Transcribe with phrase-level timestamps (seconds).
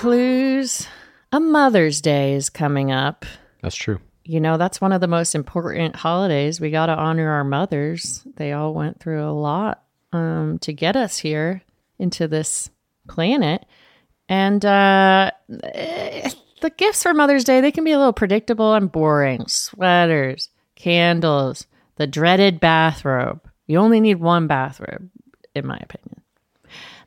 [0.00, 0.86] Clues.
[1.30, 3.26] A Mother's Day is coming up.
[3.60, 4.00] That's true.
[4.24, 6.58] You know, that's one of the most important holidays.
[6.58, 8.26] We got to honor our mothers.
[8.36, 9.82] They all went through a lot
[10.14, 11.60] um, to get us here
[11.98, 12.70] into this
[13.08, 13.66] planet.
[14.26, 19.46] And uh, the gifts for Mother's Day, they can be a little predictable and boring.
[19.48, 23.42] Sweaters, candles, the dreaded bathrobe.
[23.66, 25.10] You only need one bathrobe,
[25.54, 26.19] in my opinion.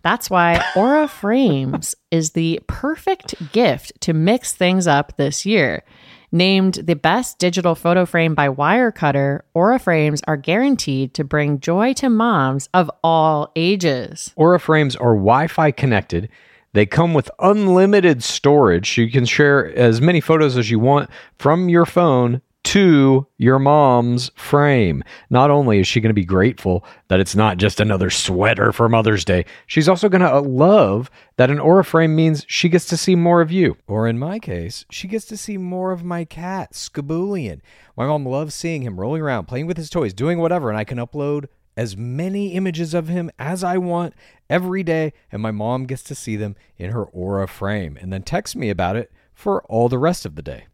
[0.04, 5.84] That's why Aura Frames is the perfect gift to mix things up this year.
[6.32, 11.94] Named the best digital photo frame by Wirecutter, Aura Frames are guaranteed to bring joy
[11.94, 14.34] to moms of all ages.
[14.36, 16.30] Aura frames are Wi Fi connected.
[16.74, 18.98] They come with unlimited storage.
[18.98, 22.42] You can share as many photos as you want from your phone
[22.74, 25.04] to your mom's frame.
[25.30, 28.90] Not only is she going to be grateful that it's not just another sweater for
[28.90, 32.88] Mother's Day, she's also going to uh, love that an Aura frame means she gets
[32.88, 33.78] to see more of you.
[33.86, 37.62] Or in my case, she gets to see more of my cat, Skaboolian.
[37.96, 40.84] My mom loves seeing him rolling around, playing with his toys, doing whatever, and I
[40.84, 44.16] can upload as many images of him as I want
[44.50, 48.24] every day, and my mom gets to see them in her Aura frame and then
[48.24, 50.66] text me about it for all the rest of the day.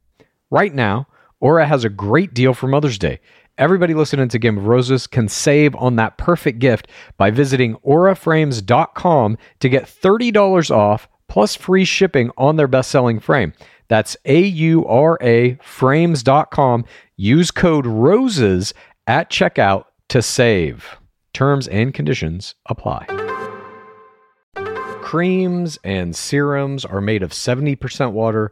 [0.50, 1.08] Right now,
[1.40, 3.20] Aura has a great deal for Mother's Day.
[3.58, 6.88] Everybody listening to Game of Roses can save on that perfect gift
[7.18, 13.54] by visiting auraframes.com to get $30 off plus free shipping on their best selling frame.
[13.90, 16.86] That's A U R A frames.com.
[17.18, 18.74] Use code ROSES
[19.08, 20.98] at checkout to save.
[21.34, 23.06] Terms and conditions apply.
[25.02, 28.52] Creams and serums are made of 70% water,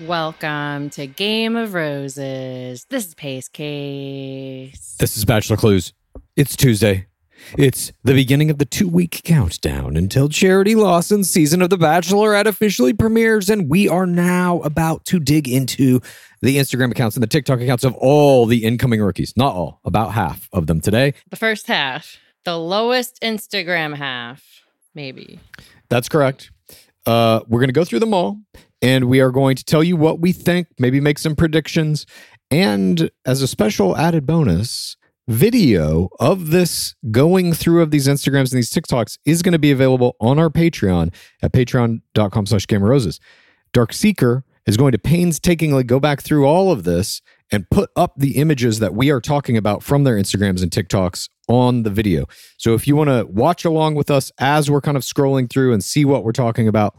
[0.00, 2.84] Welcome to Game of Roses.
[2.90, 4.94] This is Pace Case.
[5.00, 5.94] This is Bachelor Clues.
[6.36, 7.06] It's Tuesday.
[7.56, 12.44] It's the beginning of the two week countdown until Charity Lawson's season of The Bachelorette
[12.44, 16.00] officially premieres, and we are now about to dig into
[16.42, 19.32] the Instagram accounts and the TikTok accounts of all the incoming rookies.
[19.34, 21.14] Not all, about half of them today.
[21.30, 24.62] The first half, the lowest Instagram half,
[24.94, 25.40] maybe.
[25.88, 26.50] That's correct.
[27.06, 28.40] Uh, we're going to go through them all,
[28.82, 32.06] and we are going to tell you what we think, maybe make some predictions,
[32.50, 34.96] and as a special added bonus,
[35.28, 39.72] video of this going through of these Instagrams and these TikToks is going to be
[39.72, 41.12] available on our Patreon
[41.42, 43.18] at patreon.com slash Game of roses.
[43.72, 47.22] Dark Seeker is going to painstakingly go back through all of this
[47.52, 51.28] and put up the images that we are talking about from their Instagrams and TikToks
[51.48, 52.26] on the video.
[52.56, 55.72] So if you want to watch along with us as we're kind of scrolling through
[55.72, 56.96] and see what we're talking about,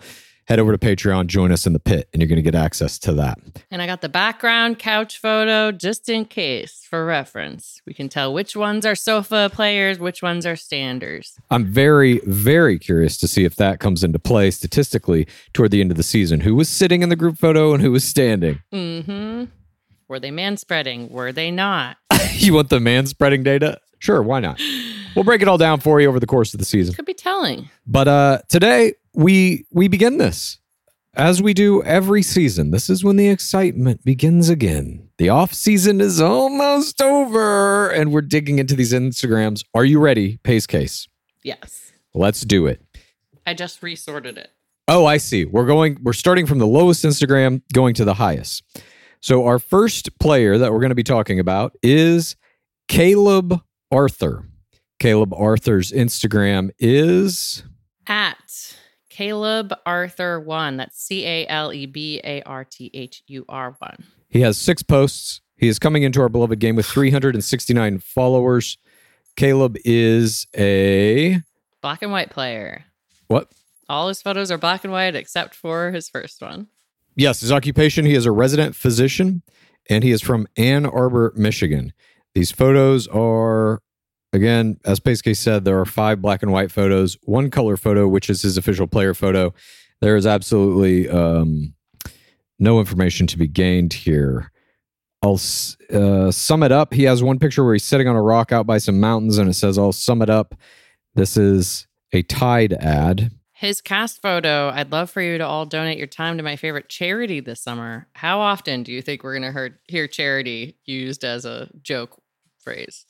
[0.47, 2.97] head over to Patreon, join us in the pit, and you're going to get access
[2.99, 3.38] to that.
[3.69, 7.81] And I got the background couch photo just in case for reference.
[7.85, 11.38] We can tell which ones are sofa players, which ones are standers.
[11.49, 15.91] I'm very, very curious to see if that comes into play statistically toward the end
[15.91, 16.41] of the season.
[16.41, 18.61] Who was sitting in the group photo and who was standing?
[18.73, 19.45] Mm-hmm.
[20.07, 21.09] Were they man spreading?
[21.09, 21.97] Were they not?
[22.31, 23.79] you want the man spreading data?
[23.99, 24.61] Sure, why not?
[25.17, 26.93] We'll break it all down for you over the course of the season.
[26.93, 27.71] Could be telling.
[27.87, 30.59] But uh today we we begin this
[31.15, 32.69] as we do every season.
[32.69, 35.09] This is when the excitement begins again.
[35.17, 39.63] The off season is almost over and we're digging into these Instagrams.
[39.73, 40.37] Are you ready?
[40.43, 41.07] Pace case.
[41.41, 41.91] Yes.
[42.13, 42.79] Let's do it.
[43.47, 44.51] I just resorted it.
[44.87, 45.45] Oh, I see.
[45.45, 48.61] We're going we're starting from the lowest Instagram going to the highest.
[49.21, 52.35] So our first player that we're going to be talking about is
[52.87, 53.59] Caleb
[53.91, 54.45] Arthur.
[54.99, 57.63] Caleb Arthur's Instagram is
[58.07, 58.75] At
[59.09, 60.77] Caleb Arthur one.
[60.77, 64.03] That's C A L E B A R T H U R one.
[64.29, 65.41] he has 6 posts.
[65.57, 68.77] He is coming into our beloved game with 369 followers.
[69.35, 71.41] Caleb is a
[71.81, 72.85] Black and white player.
[73.27, 73.51] what?
[73.89, 76.67] All his photos are black and white except for his first one.
[77.15, 79.44] Yes, his occupation, he is a resident physician
[79.89, 81.94] and he is from Ann Arbor, Michigan.
[82.35, 83.81] These photos are,
[84.37, 88.29] again, as Pacecase said, there are five black and white photos, one color photo, which
[88.29, 89.53] is his official player photo.
[89.99, 91.73] There is absolutely um,
[92.59, 94.51] no information to be gained here.
[95.23, 95.39] I'll
[95.91, 96.93] uh, sum it up.
[96.93, 99.49] He has one picture where he's sitting on a rock out by some mountains, and
[99.49, 100.53] it says, I'll sum it up.
[101.15, 103.31] This is a Tide ad.
[103.53, 106.89] His cast photo, I'd love for you to all donate your time to my favorite
[106.89, 108.07] charity this summer.
[108.13, 112.21] How often do you think we're going to hear charity used as a joke
[112.59, 113.05] phrase?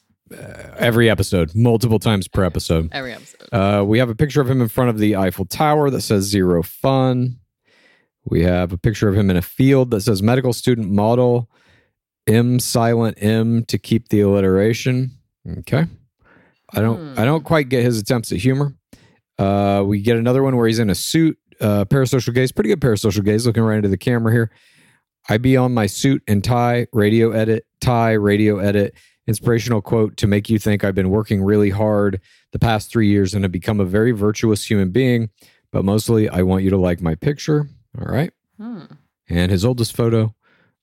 [0.77, 2.89] Every episode, multiple times per episode.
[2.91, 3.47] Every episode.
[3.51, 6.25] Uh, we have a picture of him in front of the Eiffel Tower that says
[6.25, 7.39] zero fun.
[8.25, 11.49] We have a picture of him in a field that says medical student model
[12.27, 15.11] M silent M to keep the alliteration.
[15.59, 15.85] Okay.
[16.73, 17.19] I don't Hmm.
[17.19, 18.75] I don't quite get his attempts at humor.
[19.39, 22.81] Uh, we get another one where he's in a suit, uh, parasocial gaze, pretty good
[22.81, 24.51] parasocial gaze, looking right into the camera here.
[25.29, 28.93] I be on my suit and tie, radio edit, tie, radio edit,
[29.27, 32.21] inspirational quote to make you think I've been working really hard
[32.51, 35.29] the past three years and have become a very virtuous human being.
[35.71, 37.67] But mostly, I want you to like my picture.
[37.99, 38.31] All right.
[38.57, 38.85] Hmm.
[39.29, 40.33] And his oldest photo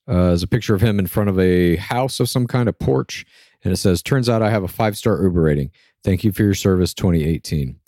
[0.07, 2.77] uh, is a picture of him in front of a house of some kind of
[2.77, 3.25] porch.
[3.63, 5.71] And it says, Turns out I have a five star Uber rating.
[6.03, 7.79] Thank you for your service 2018.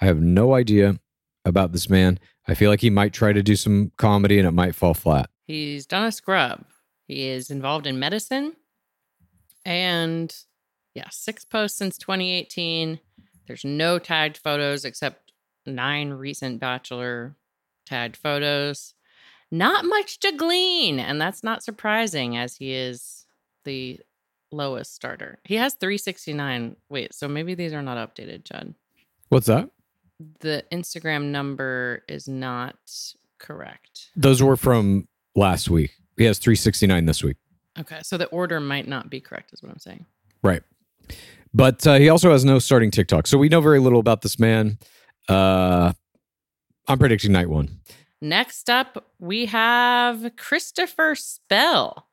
[0.00, 0.98] I have no idea
[1.44, 2.18] about this man.
[2.48, 5.28] I feel like he might try to do some comedy and it might fall flat.
[5.46, 6.64] He's done a scrub.
[7.06, 8.54] He is involved in medicine.
[9.66, 10.34] And
[10.94, 13.00] yeah, six posts since 2018.
[13.46, 15.32] There's no tagged photos except
[15.66, 17.34] nine recent Bachelor
[17.84, 18.94] tagged photos.
[19.50, 20.98] Not much to glean.
[21.00, 23.26] And that's not surprising as he is
[23.64, 24.00] the
[24.52, 25.38] lowest starter.
[25.44, 26.76] He has 369.
[26.88, 28.74] Wait, so maybe these are not updated, Judd.
[29.28, 29.68] What's that?
[30.40, 32.76] The Instagram number is not
[33.38, 34.10] correct.
[34.14, 35.90] Those were from last week.
[36.16, 37.36] He has 369 this week.
[37.78, 40.06] Okay, so the order might not be correct, is what I'm saying.
[40.42, 40.62] Right.
[41.52, 43.26] But uh, he also has no starting TikTok.
[43.26, 44.78] So we know very little about this man.
[45.28, 45.92] Uh,
[46.88, 47.80] I'm predicting night one.
[48.20, 52.06] Next up, we have Christopher Spell.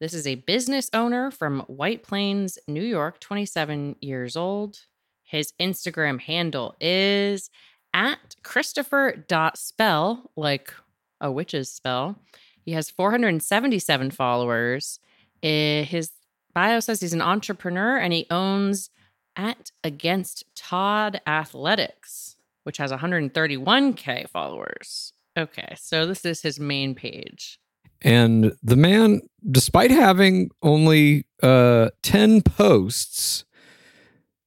[0.00, 4.80] This is a business owner from White Plains, New York, 27 years old.
[5.22, 7.50] His Instagram handle is
[7.94, 10.74] at Christopher.spell, like
[11.20, 12.18] a witch's spell.
[12.64, 14.98] He has 477 followers.
[15.42, 16.10] Eh, His
[16.54, 18.90] bio says he's an entrepreneur and he owns
[19.36, 25.12] at Against Odds Athletics, which has 131K followers.
[25.36, 27.58] Okay, so this is his main page.
[28.02, 33.44] And the man, despite having only uh, 10 posts,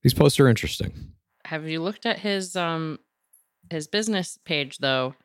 [0.04, 0.94] these posts are interesting.
[1.46, 3.00] Have you looked at his um
[3.72, 5.16] his business page though?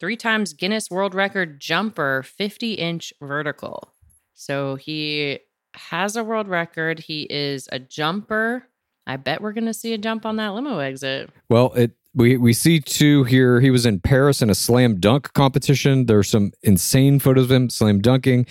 [0.00, 3.92] Three times Guinness World Record jumper, 50 inch vertical.
[4.34, 5.40] So he
[5.74, 6.98] has a world record.
[6.98, 8.66] He is a jumper.
[9.06, 11.28] I bet we're gonna see a jump on that limo exit.
[11.50, 13.60] Well, it we we see two here.
[13.60, 16.06] He was in Paris in a slam dunk competition.
[16.06, 18.46] There's some insane photos of him slam dunking.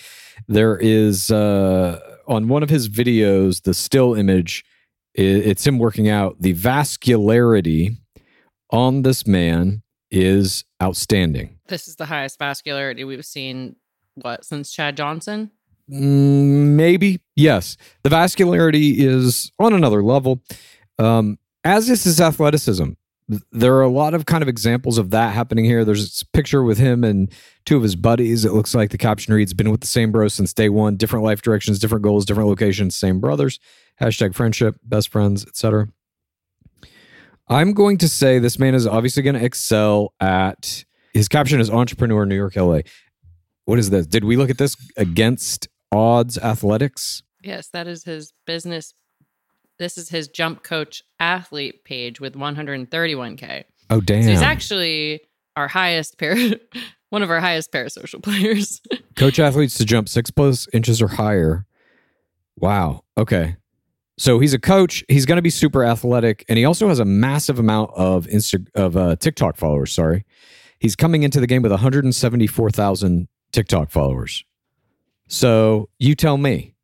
[0.47, 4.63] There is uh, on one of his videos the still image.
[5.15, 6.37] it's him working out.
[6.39, 7.97] The vascularity
[8.69, 11.59] on this man is outstanding.
[11.67, 13.75] This is the highest vascularity we've seen
[14.15, 15.51] what since Chad Johnson?
[15.89, 17.77] Mm, maybe yes.
[18.03, 20.41] The vascularity is on another level.
[20.97, 22.91] Um, as is his athleticism.
[23.51, 25.85] There are a lot of kind of examples of that happening here.
[25.85, 27.31] There's this picture with him and
[27.63, 28.43] two of his buddies.
[28.43, 31.23] It looks like the caption reads, Been with the same bro since day one, different
[31.23, 33.59] life directions, different goals, different locations, same brothers.
[34.01, 35.89] Hashtag friendship, best friends, etc.
[37.49, 41.69] I'm going to say this man is obviously going to excel at his caption is
[41.69, 42.81] entrepreneur New York LA.
[43.65, 44.05] What is this?
[44.05, 47.23] Did we look at this against odds athletics?
[47.41, 48.93] Yes, that is his business.
[49.79, 53.63] This is his jump coach athlete page with 131k.
[53.89, 54.23] Oh damn.
[54.23, 55.21] So he's actually
[55.55, 56.35] our highest pair,
[57.09, 58.81] one of our highest parasocial players.
[59.15, 61.65] Coach athletes to jump six plus inches or higher.
[62.57, 63.03] Wow.
[63.17, 63.57] Okay.
[64.19, 65.01] So he's a coach.
[65.07, 68.67] He's going to be super athletic, and he also has a massive amount of Insta
[68.75, 69.93] of uh, TikTok followers.
[69.93, 70.25] Sorry,
[70.77, 74.43] he's coming into the game with 174,000 TikTok followers.
[75.27, 76.75] So you tell me.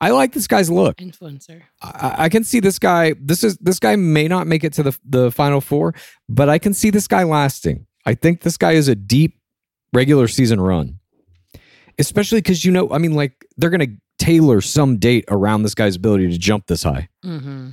[0.00, 0.96] I like this guy's look.
[0.96, 1.62] Influencer.
[1.82, 3.14] I, I can see this guy.
[3.20, 5.94] This is this guy may not make it to the the final four,
[6.30, 7.86] but I can see this guy lasting.
[8.06, 9.38] I think this guy is a deep
[9.92, 10.98] regular season run,
[11.98, 15.96] especially because you know, I mean, like they're gonna tailor some date around this guy's
[15.96, 17.08] ability to jump this high.
[17.22, 17.70] hmm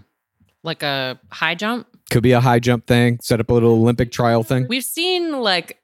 [0.63, 1.87] Like a high jump.
[2.09, 3.19] Could be a high jump thing.
[3.21, 4.65] Set up a little Olympic trial thing.
[4.67, 5.77] We've seen like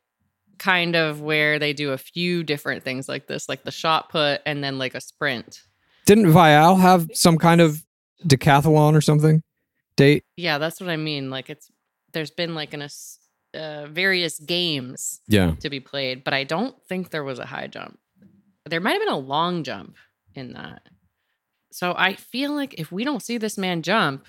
[0.59, 4.41] kind of where they do a few different things like this, like the shot put
[4.45, 5.61] and then like a sprint.
[6.05, 7.83] Didn't Vial have some kind of
[8.25, 9.43] decathlon or something
[9.95, 10.23] date?
[10.35, 11.29] Yeah, that's what I mean.
[11.29, 11.69] Like it's
[12.13, 12.87] there's been like an
[13.53, 15.53] uh, various games Yeah.
[15.61, 17.99] to be played, but I don't think there was a high jump.
[18.65, 19.95] There might have been a long jump
[20.37, 20.81] in that.
[21.71, 24.25] So I feel like if we don't see this man jump,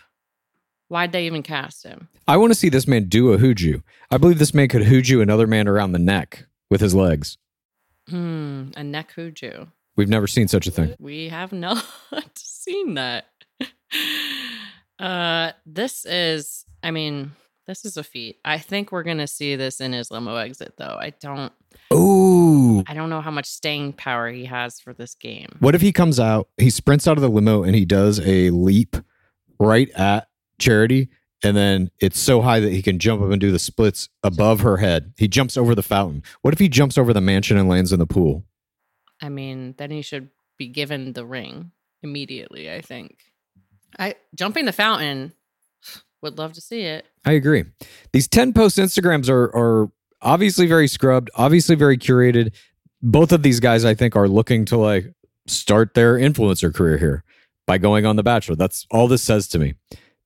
[0.89, 2.09] why'd they even cast him?
[2.27, 3.83] I want to see this man do a hooju.
[4.11, 7.39] I believe this man could hooju another man around the neck with his legs.
[8.09, 9.69] Hmm, a neck hooju.
[9.97, 10.95] We've never seen such a thing.
[10.99, 11.85] We have not
[12.37, 13.27] seen that.
[14.99, 17.31] Uh, this is, I mean,
[17.69, 18.41] this is a feat.
[18.45, 20.97] I think we're gonna see this in his limo exit, though.
[21.01, 21.53] I don't,
[22.49, 22.85] Ooh.
[22.87, 25.49] I don't know how much staying power he has for this game.
[25.61, 28.51] What if he comes out, he sprints out of the limo and he does a
[28.51, 28.97] leap
[29.59, 30.29] right at
[30.59, 31.09] Charity
[31.43, 34.61] and then it's so high that he can jump up and do the splits above
[34.61, 35.13] her head.
[35.17, 36.23] He jumps over the fountain.
[36.43, 38.45] What if he jumps over the mansion and lands in the pool?
[39.23, 42.71] I mean, then he should be given the ring immediately.
[42.71, 43.19] I think.
[43.99, 45.33] I jumping the fountain.
[46.23, 47.07] Would love to see it.
[47.25, 47.65] I agree.
[48.13, 49.91] These 10 post Instagrams are are
[50.23, 52.55] obviously very scrubbed, obviously very curated.
[53.03, 55.13] Both of these guys I think are looking to like
[55.47, 57.25] start their influencer career here
[57.67, 58.57] by going on the bachelor.
[58.57, 59.75] That's all this says to me.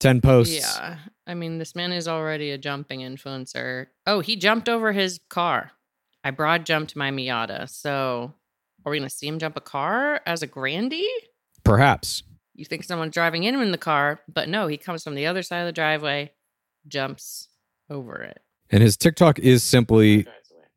[0.01, 0.55] 10 posts.
[0.55, 0.99] Yeah.
[1.27, 3.87] I mean, this man is already a jumping influencer.
[4.07, 5.73] Oh, he jumped over his car.
[6.25, 7.69] I broad jumped my Miata.
[7.69, 8.33] So,
[8.85, 11.07] are we going to see him jump a car as a grandee?
[11.65, 12.25] Perhaps.
[12.55, 15.27] You think someone's driving in him in the car, but no, he comes from the
[15.27, 16.33] other side of the driveway,
[16.89, 17.49] jumps
[17.89, 18.41] over it.
[18.73, 20.26] And his TikTok is simply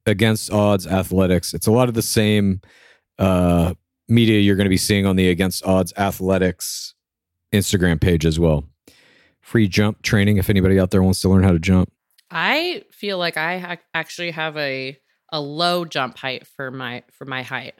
[0.05, 1.53] against odds athletics.
[1.53, 2.61] It's a lot of the same
[3.17, 3.73] uh,
[4.07, 6.93] media you're going to be seeing on the against odds athletics
[7.53, 8.65] Instagram page as well.
[9.41, 11.91] Free jump training if anybody out there wants to learn how to jump.
[12.29, 14.97] I feel like I ha- actually have a
[15.31, 17.75] a low jump height for my for my height.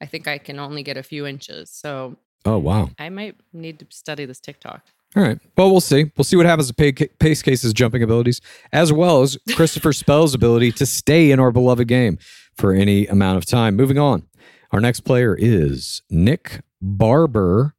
[0.00, 2.90] I think I can only get a few inches, so Oh wow!
[2.98, 4.84] I might need to study this TikTok.
[5.14, 5.38] All right.
[5.58, 6.10] Well, we'll see.
[6.16, 8.40] We'll see what happens to Pace Case's jumping abilities,
[8.72, 12.18] as well as Christopher Spell's ability to stay in our beloved game
[12.56, 13.76] for any amount of time.
[13.76, 14.26] Moving on.
[14.70, 17.74] Our next player is Nick Barber.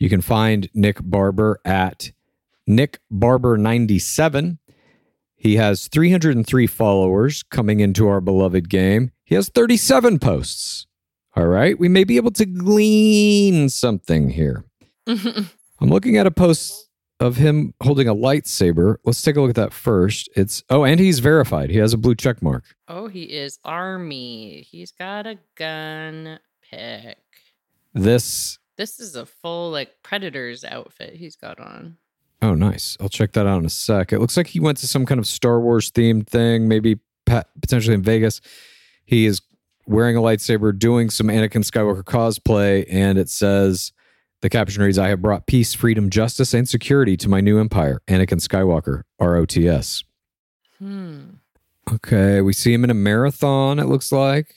[0.00, 2.10] You can find Nick Barber at
[2.66, 4.58] Nick Barber 97.
[5.36, 9.12] He has 303 followers coming into our beloved game.
[9.24, 10.86] He has 37 posts.
[11.36, 11.78] All right.
[11.78, 14.64] We may be able to glean something here.
[15.82, 18.98] I'm looking at a post of him holding a lightsaber.
[19.04, 20.28] Let's take a look at that first.
[20.36, 21.70] It's oh, and he's verified.
[21.70, 22.76] He has a blue check mark.
[22.86, 24.62] oh, he is army.
[24.70, 26.38] He's got a gun
[26.70, 27.18] pick.
[27.92, 31.96] This This is a full like predator's outfit he's got on.
[32.42, 32.96] oh, nice.
[33.00, 34.12] I'll check that out in a sec.
[34.12, 37.94] It looks like he went to some kind of Star Wars themed thing, maybe potentially
[37.94, 38.40] in Vegas.
[39.04, 39.42] He is
[39.88, 43.92] wearing a lightsaber, doing some Anakin Skywalker cosplay, and it says
[44.42, 48.02] the caption reads, "I have brought peace, freedom, justice, and security to my new empire,
[48.06, 50.04] Anakin Skywalker, ROTS."
[50.78, 51.20] Hmm.
[51.92, 54.54] Okay, we see him in a marathon, it looks like.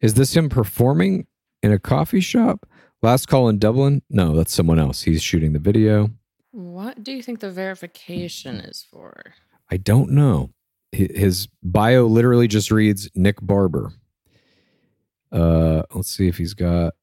[0.00, 1.26] Is this him performing
[1.62, 2.66] in a coffee shop?
[3.02, 4.02] Last call in Dublin?
[4.08, 5.02] No, that's someone else.
[5.02, 6.10] He's shooting the video.
[6.52, 9.34] What do you think the verification is for?
[9.70, 10.50] I don't know.
[10.92, 13.92] His bio literally just reads Nick Barber.
[15.32, 16.94] Uh, let's see if he's got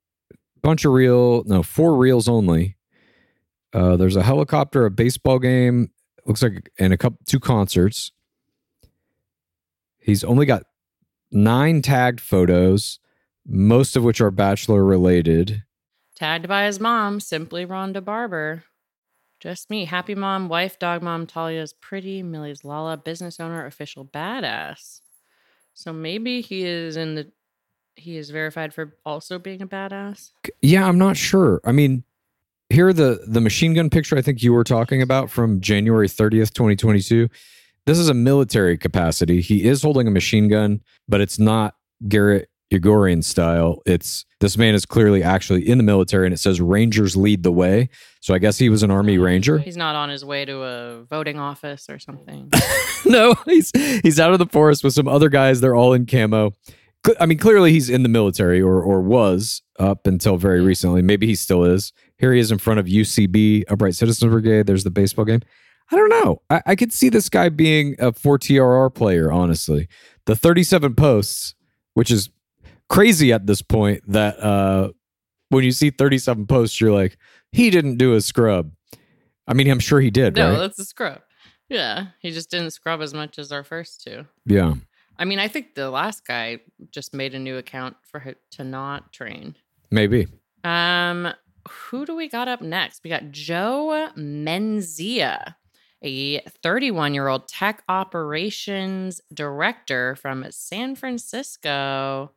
[0.62, 2.78] bunch of real, no, four reels only.
[3.74, 5.92] Uh, there's a helicopter, a baseball game,
[6.26, 8.12] looks like, and a couple two concerts.
[10.00, 10.64] He's only got
[11.32, 13.00] nine tagged photos,
[13.46, 15.64] most of which are bachelor related.
[16.16, 18.64] Tagged by his mom, simply Rhonda Barber.
[19.40, 25.02] Just me, happy mom, wife, dog mom, Talia's pretty, Millie's Lala, business owner, official badass.
[25.74, 27.32] So maybe he is in the
[27.96, 30.32] he is verified for also being a badass.
[30.62, 31.62] Yeah, I'm not sure.
[31.66, 32.04] I mean,
[32.70, 36.54] here the the machine gun picture I think you were talking about from January 30th,
[36.54, 37.28] 2022.
[37.86, 39.42] This is a military capacity.
[39.42, 41.76] He is holding a machine gun, but it's not
[42.08, 43.82] Garrett Yrigoyen style.
[43.86, 47.52] It's this man is clearly actually in the military and it says Rangers lead the
[47.52, 47.90] way.
[48.22, 49.58] So I guess he was an army oh, ranger.
[49.58, 52.52] He's not on his way to a voting office or something.
[53.06, 53.72] no, he's
[54.04, 55.60] he's out of the forest with some other guys.
[55.60, 56.54] They're all in camo.
[57.20, 61.02] I mean, clearly he's in the military or or was up until very recently.
[61.02, 61.92] Maybe he still is.
[62.18, 64.68] Here he is in front of UCB, Upright Citizens Brigade.
[64.68, 65.42] There's the baseball game.
[65.92, 66.42] I don't know.
[66.50, 69.88] I, I could see this guy being a 4TRR player, honestly.
[70.26, 71.56] The 37 posts,
[71.96, 72.30] which is
[72.88, 74.92] crazy at this point, that uh,
[75.50, 77.18] when you see 37 posts, you're like,
[77.52, 78.72] he didn't do a scrub.
[79.48, 80.60] I mean, I'm sure he did, no, right?
[80.60, 81.22] that's a scrub.
[81.68, 84.26] Yeah, he just didn't scrub as much as our first two.
[84.46, 84.76] Yeah.
[85.22, 88.64] I mean, I think the last guy just made a new account for her to
[88.64, 89.56] not train.
[89.92, 90.28] Maybe.
[90.64, 91.32] Um,
[91.70, 93.04] who do we got up next?
[93.04, 95.54] We got Joe Menzia,
[96.04, 102.32] a 31 year old tech operations director from San Francisco.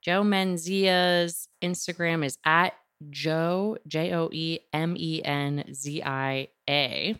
[0.00, 2.72] Joe Menzia's Instagram is at
[3.10, 7.14] Joe, J O E M E N Z I A.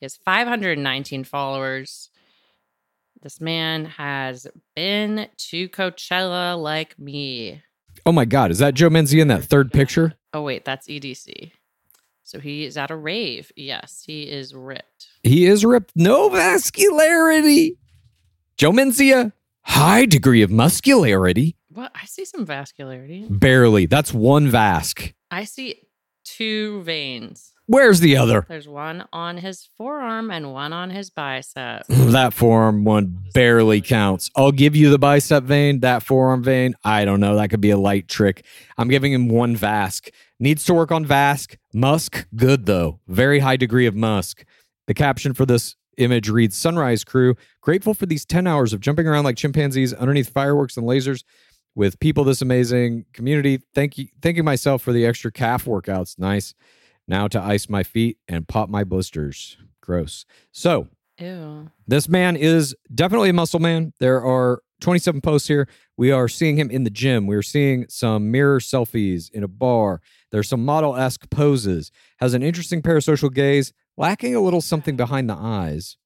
[0.00, 2.10] He has 519 followers.
[3.24, 7.62] This man has been to Coachella like me.
[8.04, 8.50] Oh my God.
[8.50, 10.12] Is that Joe Menzia in that third picture?
[10.34, 11.52] Oh, wait, that's EDC.
[12.22, 13.50] So he is at a rave.
[13.56, 15.08] Yes, he is ripped.
[15.22, 15.92] He is ripped.
[15.96, 17.78] No vascularity.
[18.58, 21.56] Joe Menzia, high degree of muscularity.
[21.70, 21.92] What?
[21.94, 23.26] I see some vascularity.
[23.30, 23.86] Barely.
[23.86, 25.14] That's one vasc.
[25.30, 25.80] I see
[26.24, 27.53] two veins.
[27.66, 28.44] Where's the other?
[28.46, 31.84] There's one on his forearm and one on his bicep.
[32.14, 34.30] That forearm one barely counts.
[34.36, 36.74] I'll give you the bicep vein, that forearm vein.
[36.84, 37.36] I don't know.
[37.36, 38.44] That could be a light trick.
[38.78, 40.10] I'm giving him one Vask.
[40.38, 41.56] Needs to work on Vask.
[41.72, 43.00] Musk, good though.
[43.08, 44.44] Very high degree of Musk.
[44.86, 49.06] The caption for this image reads Sunrise Crew, grateful for these 10 hours of jumping
[49.06, 51.24] around like chimpanzees underneath fireworks and lasers
[51.74, 53.60] with people this amazing community.
[53.74, 56.18] Thank you, thanking myself for the extra calf workouts.
[56.18, 56.54] Nice.
[57.06, 59.56] Now to ice my feet and pop my blisters.
[59.80, 60.24] Gross.
[60.52, 60.88] So
[61.18, 61.70] Ew.
[61.86, 63.92] this man is definitely a muscle man.
[64.00, 65.68] There are 27 posts here.
[65.96, 67.26] We are seeing him in the gym.
[67.26, 70.00] We're seeing some mirror selfies in a bar.
[70.30, 71.90] There's some model esque poses.
[72.18, 75.96] Has an interesting parasocial gaze, lacking a little something behind the eyes.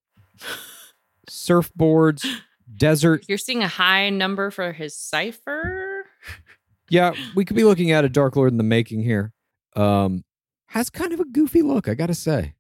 [1.31, 2.27] Surfboards,
[2.75, 3.25] desert.
[3.29, 6.05] You're seeing a high number for his cipher.
[6.91, 9.33] Yeah, we could be looking at a Dark Lord in the making here.
[9.77, 10.25] Um,
[10.69, 12.55] has kind of a goofy look, I gotta say.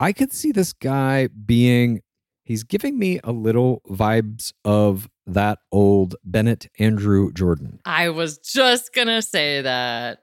[0.00, 2.02] I could see this guy being.
[2.44, 7.78] He's giving me a little vibes of that old Bennett Andrew Jordan.
[7.84, 10.20] I was just gonna say that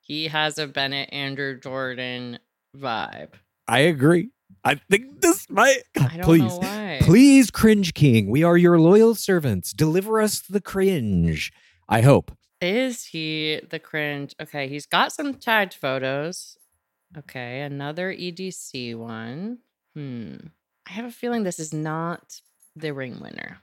[0.00, 2.38] he has a Bennett Andrew Jordan
[2.76, 3.30] vibe.
[3.66, 4.30] I agree.
[4.64, 5.82] I think this might.
[5.94, 6.58] Don't please,
[7.02, 9.72] please, Cringe King, we are your loyal servants.
[9.72, 11.52] Deliver us the cringe.
[11.88, 12.32] I hope.
[12.60, 14.34] Is he the cringe?
[14.40, 16.58] Okay, he's got some tagged photos.
[17.16, 19.58] Okay, another EDC one.
[19.94, 20.36] Hmm.
[20.86, 22.40] I have a feeling this is not
[22.76, 23.58] the ring winner.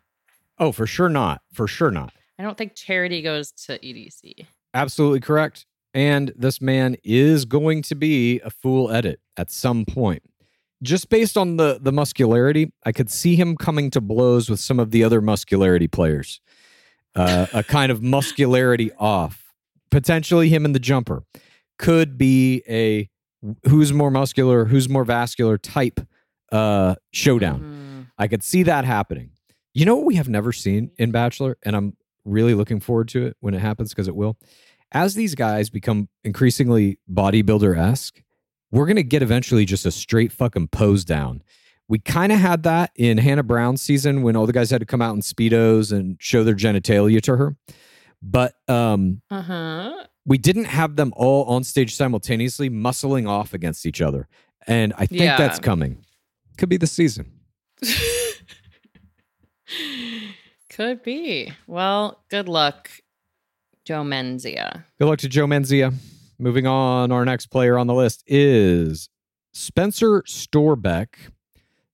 [0.60, 1.42] Oh, for sure not.
[1.54, 2.14] For sure not.
[2.40, 4.46] I don't think charity goes to EDC.
[4.74, 5.66] Absolutely correct.
[5.94, 10.24] And this man is going to be a fool edit at some point.
[10.84, 14.80] Just based on the the muscularity, I could see him coming to blows with some
[14.80, 16.40] of the other muscularity players.
[17.18, 19.54] Uh, a kind of muscularity off.
[19.92, 21.24] Potentially him and the jumper.
[21.80, 23.10] Could be a
[23.68, 26.00] who's more muscular, who's more vascular type
[26.52, 27.62] uh showdown.
[27.62, 28.12] Mhm.
[28.18, 29.32] I could see that happening.
[29.74, 33.26] You know what we have never seen in Bachelor, and I'm really looking forward to
[33.28, 34.38] it when it happens because it will.
[34.92, 38.22] As these guys become increasingly bodybuilder esque,
[38.72, 41.44] we're gonna get eventually just a straight fucking pose down.
[41.90, 44.86] We kind of had that in Hannah Brown's season when all the guys had to
[44.86, 47.56] come out in speedos and show their genitalia to her,
[48.22, 50.06] but um, Uh-huh.
[50.26, 54.28] we didn't have them all on stage simultaneously muscling off against each other,
[54.68, 55.38] and I think Yeah.
[55.38, 56.04] that's coming.
[56.58, 57.32] Could be the season.
[60.70, 61.54] Could be.
[61.66, 62.90] Well, good luck,
[63.86, 64.84] Joe Menzia.
[65.00, 65.94] Good luck to Joe Menzia.
[66.40, 69.10] Moving on, our next player on the list is
[69.54, 71.16] Spencer Storbeck.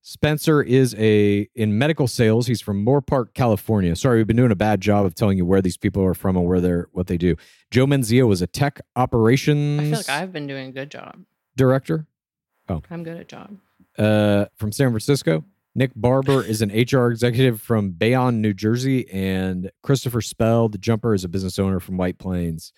[0.06, 2.46] Spencer is a in medical sales.
[2.46, 3.96] He's from Moorpark, California.
[3.96, 6.36] Sorry, we've been doing a bad job of telling you where these people are from
[6.36, 7.36] and where they're what they do.
[7.70, 11.20] Joe Menzia is a tech operations I feel like I've been doing a good job.
[11.56, 12.06] director
[12.68, 13.56] Oh, I'm good at job.
[13.98, 15.42] uh, from San Francisco.
[15.74, 21.14] Nick Barber is an HR executive from Bayonne, New Jersey, and Christopher Spell, the jumper,
[21.14, 22.72] is a business owner from White Plains,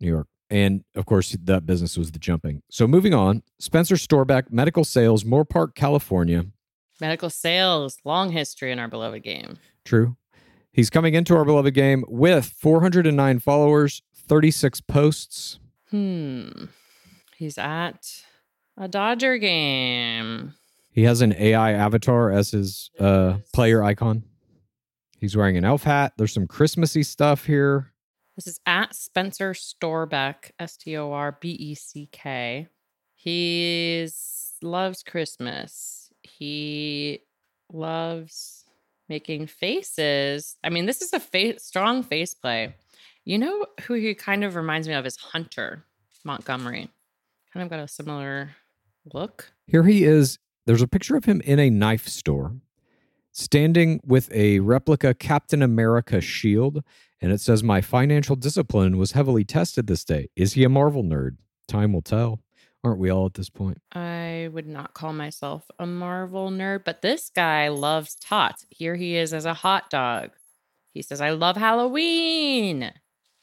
[0.00, 0.28] New York.
[0.50, 2.62] And of course, that business was the jumping.
[2.70, 6.46] So moving on, Spencer Storbeck, medical sales, Moorpark, California.
[7.00, 9.58] Medical sales, long history in our beloved game.
[9.84, 10.16] True.
[10.72, 15.58] He's coming into our beloved game with 409 followers, 36 posts.
[15.90, 16.48] Hmm.
[17.36, 18.22] He's at
[18.76, 20.54] a Dodger game.
[20.90, 24.24] He has an AI avatar as his uh, player icon.
[25.20, 26.14] He's wearing an elf hat.
[26.16, 27.92] There's some Christmassy stuff here.
[28.38, 32.68] This is at Spencer Storbeck, S T O R B E C K.
[33.16, 34.08] He
[34.62, 36.12] loves Christmas.
[36.22, 37.24] He
[37.72, 38.64] loves
[39.08, 40.56] making faces.
[40.62, 42.76] I mean, this is a strong face play.
[43.24, 45.84] You know who he kind of reminds me of is Hunter
[46.24, 46.88] Montgomery.
[47.52, 48.50] Kind of got a similar
[49.12, 49.50] look.
[49.66, 50.38] Here he is.
[50.64, 52.54] There's a picture of him in a knife store,
[53.38, 56.82] standing with a replica Captain America shield,
[57.20, 60.28] and it says, My financial discipline was heavily tested this day.
[60.36, 61.36] Is he a Marvel nerd?
[61.66, 62.40] Time will tell.
[62.84, 63.80] Aren't we all at this point?
[63.92, 68.66] I would not call myself a Marvel nerd, but this guy loves tots.
[68.70, 70.30] Here he is as a hot dog.
[70.92, 72.92] He says, I love Halloween.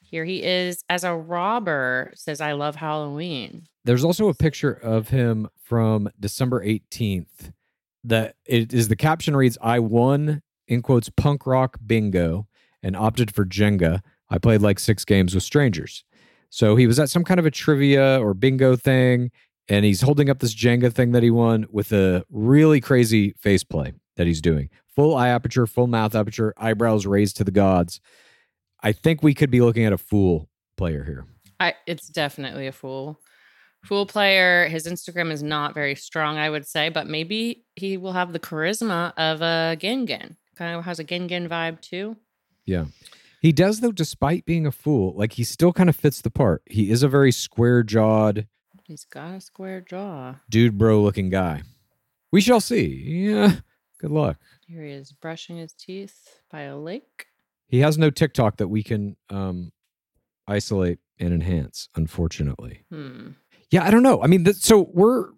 [0.01, 3.67] Here he is as a robber, says, I love Halloween.
[3.83, 7.51] There's also a picture of him from December 18th
[8.07, 12.47] that it is the caption reads, I won, in quotes, punk rock bingo
[12.81, 14.01] and opted for Jenga.
[14.29, 16.03] I played like six games with strangers.
[16.49, 19.31] So he was at some kind of a trivia or bingo thing,
[19.67, 23.63] and he's holding up this Jenga thing that he won with a really crazy face
[23.63, 24.69] play that he's doing.
[24.95, 27.99] Full eye aperture, full mouth aperture, eyebrows raised to the gods.
[28.81, 31.25] I think we could be looking at a fool player here.
[31.59, 33.19] I, it's definitely a fool.
[33.85, 34.67] Fool player.
[34.67, 38.39] His Instagram is not very strong, I would say, but maybe he will have the
[38.39, 40.35] charisma of a Gengen.
[40.55, 42.15] Kind of has a Gengen vibe too.
[42.65, 42.85] Yeah.
[43.41, 46.63] He does, though, despite being a fool, like he still kind of fits the part.
[46.65, 48.47] He is a very square jawed,
[48.87, 50.35] He's got a square jaw.
[50.49, 51.63] dude bro looking guy.
[52.31, 52.85] We shall see.
[53.07, 53.55] Yeah.
[53.99, 54.37] Good luck.
[54.67, 57.25] Here he is brushing his teeth by a lake.
[57.67, 59.71] He has no TikTok that we can um,
[60.47, 62.83] isolate and enhance, unfortunately.
[62.91, 63.29] Hmm.
[63.71, 64.21] Yeah, I don't know.
[64.21, 65.29] I mean, th- so we're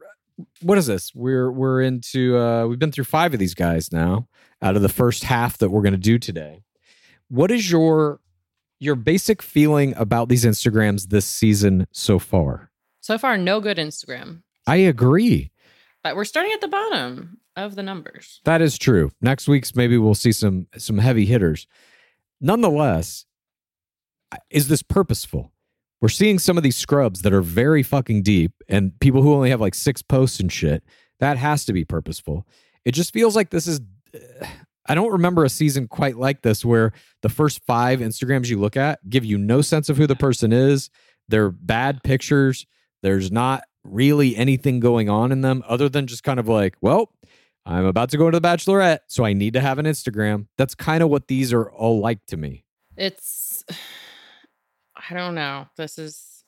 [0.61, 1.13] what is this?
[1.15, 4.27] We're we're into uh we've been through 5 of these guys now
[4.61, 6.63] out of the first half that we're going to do today.
[7.29, 8.19] What is your
[8.79, 12.71] your basic feeling about these Instagrams this season so far?
[13.01, 14.43] So far, no good Instagram.
[14.67, 15.51] I agree.
[16.03, 18.41] But we're starting at the bottom of the numbers.
[18.43, 19.11] That is true.
[19.21, 21.67] Next week's maybe we'll see some some heavy hitters.
[22.39, 23.25] Nonetheless,
[24.49, 25.51] is this purposeful?
[26.01, 29.49] We're seeing some of these scrubs that are very fucking deep and people who only
[29.49, 30.83] have like six posts and shit.
[31.19, 32.45] That has to be purposeful.
[32.85, 33.81] It just feels like this is
[34.87, 38.77] I don't remember a season quite like this where the first 5 Instagrams you look
[38.77, 40.89] at give you no sense of who the person is.
[41.27, 42.65] They're bad pictures.
[43.03, 47.11] There's not really anything going on in them other than just kind of like, well,
[47.65, 50.47] I'm about to go into the bachelorette, so I need to have an Instagram.
[50.57, 52.63] That's kind of what these are all like to me.
[52.95, 53.65] It's,
[55.09, 55.67] I don't know.
[55.77, 56.43] This is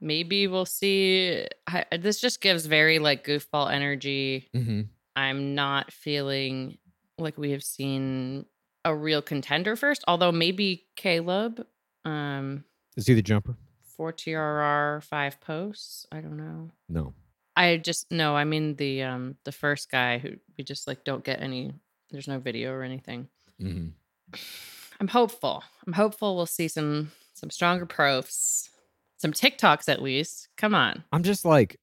[0.00, 1.46] maybe we'll see.
[1.66, 4.48] I, this just gives very like goofball energy.
[4.54, 4.82] Mm-hmm.
[5.16, 6.78] I'm not feeling
[7.18, 8.46] like we have seen
[8.84, 11.66] a real contender first, although maybe Caleb,
[12.04, 12.64] um,
[12.96, 13.56] Is he the jumper?
[13.96, 16.04] four TRR, five posts.
[16.10, 16.70] I don't know.
[16.88, 17.14] No.
[17.56, 21.22] I just no, I mean the um the first guy who we just like don't
[21.24, 21.72] get any
[22.10, 23.28] there's no video or anything.
[23.62, 24.34] Mm-hmm.
[25.00, 25.62] I'm hopeful.
[25.86, 28.70] I'm hopeful we'll see some some stronger profs.
[29.18, 30.48] Some TikToks at least.
[30.56, 31.04] Come on.
[31.12, 31.78] I'm just like,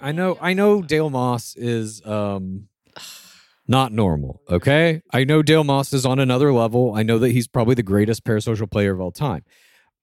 [0.00, 2.68] I know, I know Dale Moss is um
[3.68, 4.40] not normal.
[4.48, 6.94] Okay, I know Dale Moss is on another level.
[6.94, 9.44] I know that he's probably the greatest parasocial player of all time,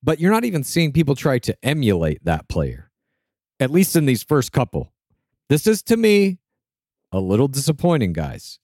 [0.04, 2.92] but you're not even seeing people try to emulate that player.
[3.60, 4.92] At least in these first couple,
[5.50, 6.40] this is to me
[7.12, 8.60] a little disappointing, guys.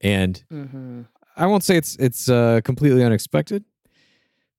[0.00, 1.02] And Mm-hmm.
[1.38, 3.64] I won't say it's it's uh, completely unexpected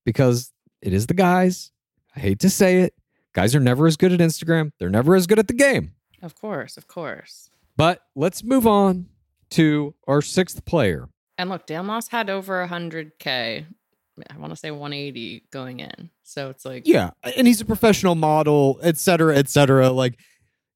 [0.06, 1.72] because it is the guys.
[2.16, 2.94] I hate to say it.
[3.34, 4.72] Guys are never as good at Instagram.
[4.80, 5.94] They're never as good at the game.
[6.22, 7.50] Of course, of course.
[7.76, 9.08] But let's move on
[9.52, 11.10] to our sixth player.
[11.38, 13.66] And look, Dale Moss had over 100K
[14.30, 16.10] I want to say 180 going in.
[16.24, 19.90] So it's like, Yeah, and he's a professional model, et cetera, et cetera.
[19.90, 20.20] Like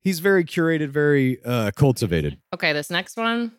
[0.01, 2.37] he's very curated, very uh, cultivated.
[2.53, 3.53] okay, this next one,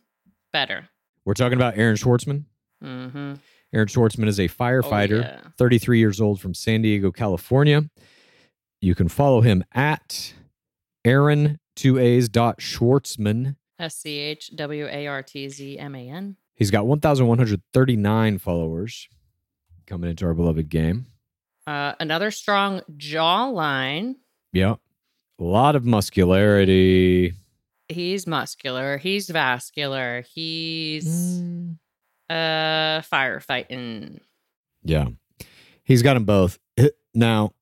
[0.53, 0.89] better.
[1.25, 2.45] We're talking about Aaron Schwartzman.
[2.83, 3.35] Mm-hmm.
[3.75, 5.41] Aaron Schwartzman is a firefighter, yeah.
[5.57, 7.83] 33 years old from San Diego, California.
[8.81, 10.35] You can follow him at
[11.05, 13.57] Aaron two A's dot Schwartzman.
[13.79, 16.37] S C H W A R T Z M A N.
[16.55, 19.09] He's got 1,139 followers
[19.87, 21.07] coming into our beloved game.
[21.67, 24.17] Uh, another strong jawline.
[24.53, 24.79] Yep.
[25.41, 27.33] A lot of muscularity.
[27.89, 28.99] He's muscular.
[28.99, 30.25] He's vascular.
[30.35, 31.79] He's Mm.
[32.33, 34.21] Uh firefighting.
[34.85, 35.07] Yeah.
[35.85, 36.59] He's got them both.
[37.15, 37.53] Now,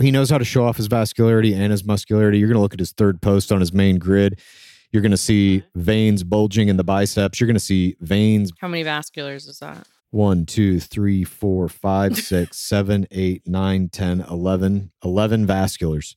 [0.00, 2.38] he knows how to show off his vascularity and his muscularity.
[2.38, 4.40] You're going to look at his third post on his main grid.
[4.92, 7.40] You're going to see veins bulging in the biceps.
[7.40, 9.86] You're going to see veins How many vasculars is that?
[10.10, 16.16] one, two, three, four, five, six, seven, eight, nine, 10, 11, 11 vasculars.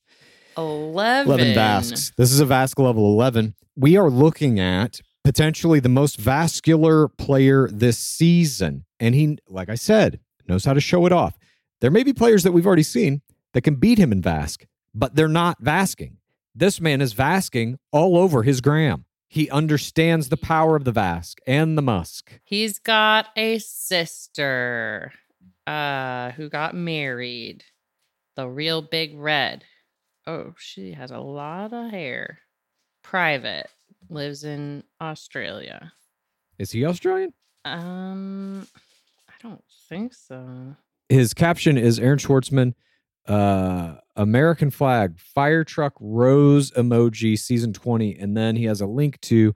[0.58, 1.28] 11.
[1.28, 2.14] 11 vascs.
[2.16, 3.56] This is a vasc level 11.
[3.76, 8.86] We are looking at potentially the most vascular player this season.
[9.00, 11.38] And he, like I said, knows how to show it off.
[11.82, 13.22] There may be players that we've already seen
[13.54, 16.18] that can beat him in Vask, but they're not Vasking.
[16.54, 19.06] This man is Vasking all over his gram.
[19.28, 22.40] He understands the power of the Vask and the Musk.
[22.44, 25.14] He's got a sister
[25.68, 27.64] uh who got married.
[28.36, 29.64] The real big red.
[30.26, 32.40] Oh, she has a lot of hair.
[33.04, 33.70] Private.
[34.10, 35.92] Lives in Australia.
[36.58, 37.34] Is he Australian?
[37.66, 38.68] Um
[39.28, 40.76] I don't think so.
[41.10, 42.74] his caption is Aaron Schwartzman,
[43.28, 48.18] uh, American flag, fire truck rose emoji, season 20.
[48.18, 49.54] And then he has a link to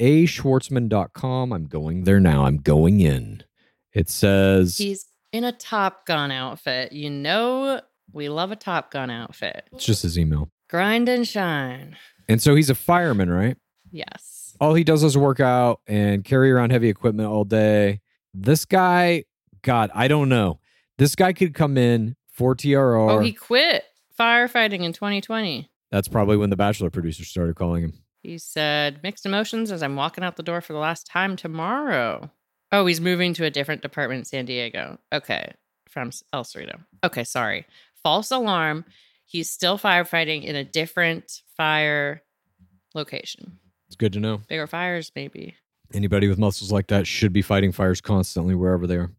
[0.00, 1.52] ashwartzman.com.
[1.52, 2.44] I'm going there now.
[2.44, 3.44] I'm going in.
[3.92, 6.92] It says, He's in a Top Gun outfit.
[6.92, 7.80] You know
[8.12, 9.68] we love a Top Gun outfit.
[9.72, 10.50] it's just his email.
[10.68, 11.96] Grind and shine.
[12.28, 13.56] And so he's a fireman, right?
[13.90, 14.56] Yes.
[14.60, 18.00] All he does is work out and carry around heavy equipment all day.
[18.34, 19.24] This guy,
[19.62, 20.60] God, I don't know.
[20.98, 23.10] This guy could come in for TRR.
[23.10, 23.84] Oh, he quit
[24.18, 25.70] firefighting in 2020.
[25.90, 27.94] That's probably when the Bachelor producers started calling him.
[28.22, 32.30] He said, mixed emotions as I'm walking out the door for the last time tomorrow.
[32.70, 34.98] Oh, he's moving to a different department in San Diego.
[35.12, 35.52] Okay.
[35.88, 36.78] From El Cerrito.
[37.02, 37.66] Okay, sorry.
[38.02, 38.84] False alarm.
[39.24, 42.22] He's still firefighting in a different fire
[42.94, 43.58] location.
[43.90, 44.40] It's good to know.
[44.48, 45.56] Bigger fires, maybe.
[45.92, 49.10] Anybody with muscles like that should be fighting fires constantly wherever they are.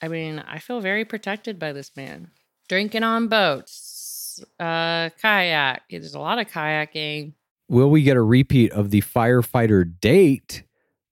[0.00, 2.30] I mean, I feel very protected by this man.
[2.66, 5.82] Drinking on boats, uh, kayak.
[5.90, 7.34] There's a lot of kayaking.
[7.68, 10.62] Will we get a repeat of the firefighter date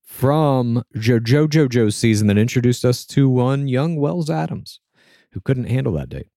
[0.03, 4.81] from JoJo JoJo's season that introduced us to one young Wells Adams,
[5.33, 6.29] who couldn't handle that date?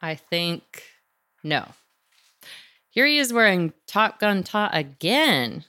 [0.00, 0.82] I think
[1.44, 1.68] no.
[2.90, 5.64] Here he is wearing Top Gun top again.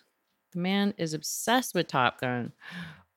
[0.58, 2.52] The man is obsessed with Top Gun.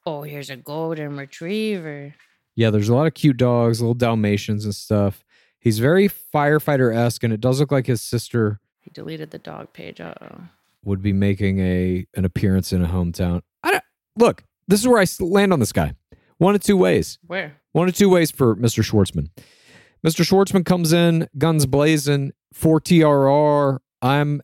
[0.04, 2.14] Oh, here's a golden retriever.
[2.54, 5.24] Yeah, there's a lot of cute dogs, little Dalmatians and stuff.
[5.58, 9.72] He's very firefighter esque, and it does look like his sister He deleted the dog
[9.72, 10.02] page.
[10.02, 10.40] Uh oh.
[10.84, 13.40] would be making a an appearance in a hometown.
[13.64, 13.84] I don't,
[14.16, 14.44] look.
[14.68, 15.94] This is where I land on this guy.
[16.36, 17.18] One of two ways.
[17.26, 17.56] Where?
[17.72, 18.84] One of two ways for Mr.
[18.84, 19.30] Schwartzman.
[20.06, 20.26] Mr.
[20.26, 23.78] Schwartzman comes in, guns blazing, for TRR.
[24.02, 24.42] I'm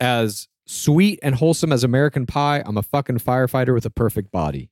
[0.00, 2.62] as sweet and wholesome as American Pie.
[2.64, 4.70] I'm a fucking firefighter with a perfect body.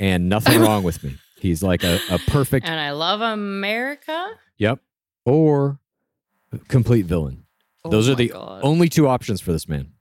[0.00, 1.16] And nothing wrong with me.
[1.40, 4.30] He's like a, a perfect, And I love America.
[4.58, 4.80] yep,
[5.24, 5.78] or
[6.68, 7.44] complete villain.
[7.84, 8.60] Oh Those are the God.
[8.64, 9.92] only two options for this man.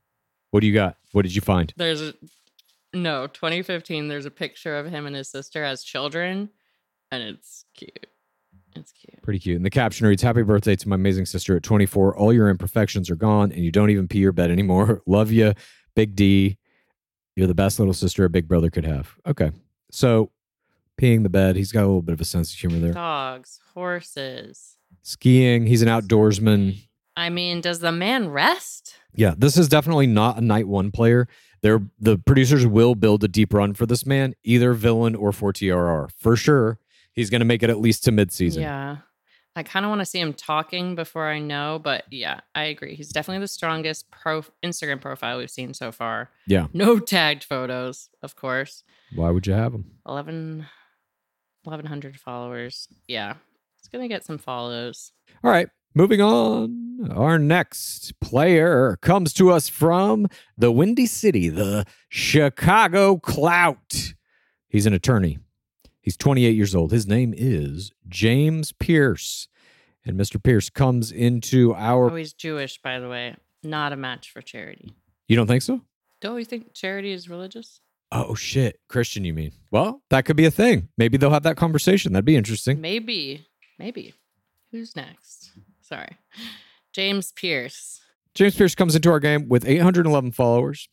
[0.51, 0.97] What do you got?
[1.11, 1.73] What did you find?
[1.77, 2.13] There's a
[2.93, 4.07] no 2015.
[4.07, 6.49] There's a picture of him and his sister as children,
[7.11, 8.07] and it's cute.
[8.75, 9.21] It's cute.
[9.21, 9.57] Pretty cute.
[9.57, 12.15] And the caption reads Happy birthday to my amazing sister at 24.
[12.17, 15.01] All your imperfections are gone and you don't even pee your bed anymore.
[15.07, 15.53] Love you,
[15.95, 16.57] Big D.
[17.35, 19.15] You're the best little sister a big brother could have.
[19.25, 19.51] Okay.
[19.91, 20.31] So,
[20.99, 21.55] peeing the bed.
[21.55, 22.93] He's got a little bit of a sense of humor there.
[22.93, 24.77] Dogs, horses.
[25.01, 25.65] Skiing.
[25.65, 26.77] He's an outdoorsman.
[27.15, 28.95] I mean, does the man rest?
[29.15, 31.27] Yeah, this is definitely not a night one player.
[31.61, 35.53] They're, the producers will build a deep run for this man, either villain or for
[35.53, 36.09] TRR.
[36.17, 36.79] For sure.
[37.13, 38.61] He's going to make it at least to midseason.
[38.61, 38.97] Yeah.
[39.55, 42.95] I kind of want to see him talking before I know, but yeah, I agree.
[42.95, 46.31] He's definitely the strongest pro Instagram profile we've seen so far.
[46.47, 46.67] Yeah.
[46.73, 48.83] No tagged photos, of course.
[49.13, 49.91] Why would you have him?
[50.07, 50.65] 11
[51.65, 52.87] 1100 followers.
[53.07, 53.35] Yeah.
[53.77, 55.11] It's going to get some follows.
[55.43, 57.11] All right, moving on.
[57.11, 64.13] Our next player comes to us from the Windy City, the Chicago Clout.
[64.67, 65.37] He's an attorney.
[66.03, 66.91] He's 28 years old.
[66.91, 69.47] His name is James Pierce.
[70.05, 70.41] And Mr.
[70.41, 72.11] Pierce comes into our.
[72.11, 73.35] Oh, he's Jewish, by the way.
[73.63, 74.93] Not a match for charity.
[75.29, 75.79] You don't think so?
[76.19, 77.79] Don't you think charity is religious?
[78.11, 78.79] Oh, shit.
[78.89, 79.53] Christian, you mean?
[79.71, 80.89] Well, that could be a thing.
[80.97, 82.11] Maybe they'll have that conversation.
[82.11, 82.81] That'd be interesting.
[82.81, 83.47] Maybe.
[83.79, 84.13] Maybe.
[84.71, 85.51] Who's next?
[85.81, 86.17] Sorry.
[86.91, 88.01] James Pierce.
[88.35, 90.89] James Pierce comes into our game with 811 followers,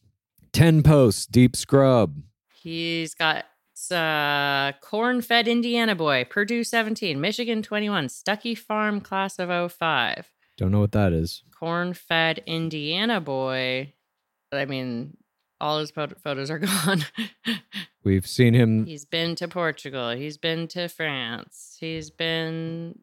[0.53, 2.23] 10 posts, deep scrub.
[2.55, 3.46] He's got
[3.90, 10.31] uh, corn fed Indiana boy, Purdue 17, Michigan 21, Stuckey Farm class of 05.
[10.57, 11.43] Don't know what that is.
[11.57, 13.93] Corn fed Indiana boy.
[14.53, 15.16] I mean,
[15.61, 17.05] all his photos are gone.
[18.03, 18.87] We've seen him.
[18.87, 20.11] He's been to Portugal.
[20.11, 21.77] He's been to France.
[21.79, 22.99] He's been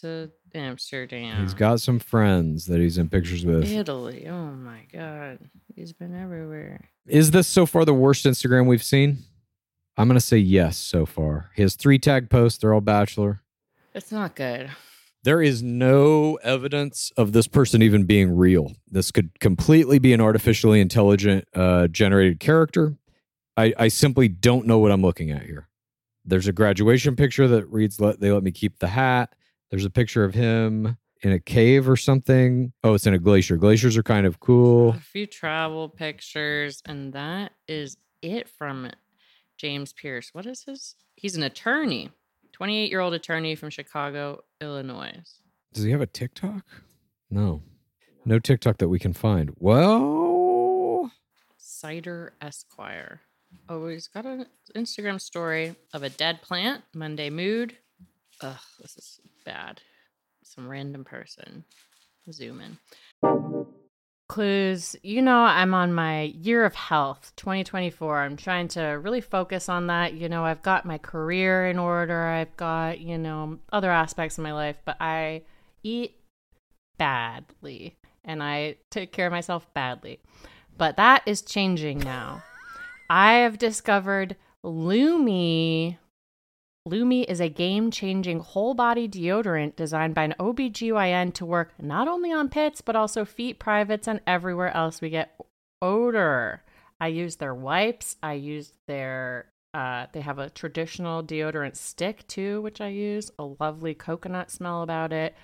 [0.00, 1.42] to Amsterdam.
[1.42, 3.64] He's got some friends that he's in pictures with.
[3.70, 4.26] Italy.
[4.28, 5.38] Oh my God.
[5.74, 6.90] He's been everywhere.
[7.06, 9.18] Is this so far the worst Instagram we've seen?
[9.96, 11.50] I'm going to say yes so far.
[11.54, 12.58] He has three tag posts.
[12.58, 13.42] They're all bachelor.
[13.94, 14.70] It's not good.
[15.22, 18.72] There is no evidence of this person even being real.
[18.88, 22.96] This could completely be an artificially intelligent uh, generated character.
[23.56, 25.68] I, I simply don't know what I'm looking at here.
[26.24, 29.34] There's a graduation picture that reads, let, They let me keep the hat.
[29.70, 32.72] There's a picture of him in a cave or something.
[32.84, 33.56] Oh, it's in a glacier.
[33.56, 34.90] Glaciers are kind of cool.
[34.90, 38.90] A few travel pictures, and that is it from
[39.56, 40.30] James Pierce.
[40.32, 40.94] What is his?
[41.14, 42.10] He's an attorney,
[42.52, 45.22] 28 year old attorney from Chicago, Illinois.
[45.72, 46.64] Does he have a TikTok?
[47.30, 47.62] No.
[48.24, 49.52] No TikTok that we can find.
[49.58, 51.12] Well,
[51.56, 53.20] Cider Esquire.
[53.68, 57.76] Oh, he's got an Instagram story of a dead plant, Monday mood.
[58.40, 59.80] Ugh, this is bad.
[60.42, 61.64] Some random person.
[62.32, 63.66] Zoom in.
[64.28, 68.22] Clues, you know, I'm on my year of health, 2024.
[68.22, 70.14] I'm trying to really focus on that.
[70.14, 74.42] You know, I've got my career in order, I've got, you know, other aspects of
[74.42, 75.42] my life, but I
[75.84, 76.16] eat
[76.98, 80.18] badly and I take care of myself badly.
[80.76, 82.42] But that is changing now.
[83.08, 84.34] I have discovered
[84.64, 85.96] Lume.
[86.86, 92.06] Lume is a game changing whole body deodorant designed by an OBGYN to work not
[92.06, 95.36] only on pits, but also feet, privates, and everywhere else we get
[95.82, 96.62] odor.
[97.00, 98.16] I use their wipes.
[98.22, 103.46] I use their, uh, they have a traditional deodorant stick too, which I use, a
[103.58, 105.34] lovely coconut smell about it.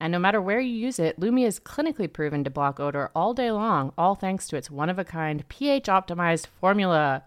[0.00, 3.34] And no matter where you use it, Lume is clinically proven to block odor all
[3.34, 7.22] day long, all thanks to its one of a kind pH optimized formula.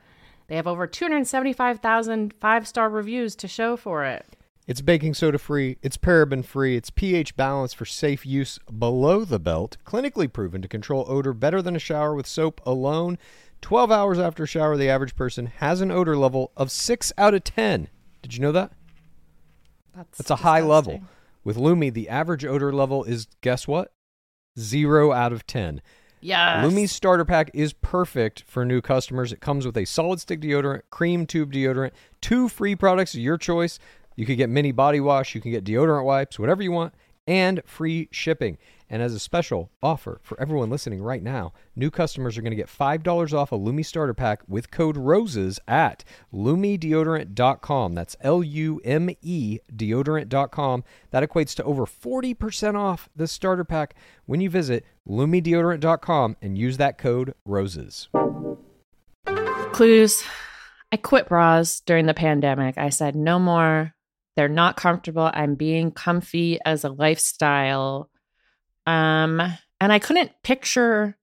[0.49, 4.25] They have over 275,000 five star reviews to show for it.
[4.65, 9.39] It's baking soda free, it's paraben free, it's pH balanced for safe use below the
[9.39, 13.17] belt, clinically proven to control odor better than a shower with soap alone.
[13.61, 17.33] 12 hours after a shower, the average person has an odor level of 6 out
[17.33, 17.87] of 10.
[18.21, 18.71] Did you know that?
[19.95, 21.01] That's a high level.
[21.43, 23.91] With Lume, the average odor level is guess what?
[24.57, 25.81] 0 out of 10.
[26.21, 26.63] Yes.
[26.63, 29.31] Lume's starter pack is perfect for new customers.
[29.31, 33.37] It comes with a solid stick deodorant, cream tube deodorant, two free products of your
[33.37, 33.79] choice.
[34.15, 36.93] You could get mini body wash, you can get deodorant wipes, whatever you want,
[37.25, 38.57] and free shipping.
[38.89, 42.55] And as a special offer for everyone listening right now, new customers are going to
[42.55, 47.93] get $5 off a Lume starter pack with code ROSES at lumedeodorant.com.
[47.93, 50.83] That's L U M E deodorant.com.
[51.11, 56.77] That equates to over 40% off this starter pack when you visit lumedeodorant.com and use
[56.77, 58.09] that code ROSES.
[59.73, 60.23] Clues.
[60.91, 62.77] I quit bras during the pandemic.
[62.79, 63.93] I said no more.
[64.35, 65.29] They're not comfortable.
[65.33, 68.09] I'm being comfy as a lifestyle.
[68.89, 69.39] Um,
[69.79, 71.15] and I couldn't picture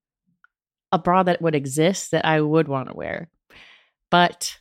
[0.93, 3.29] a bra that would exist that I would want to wear.
[4.09, 4.59] But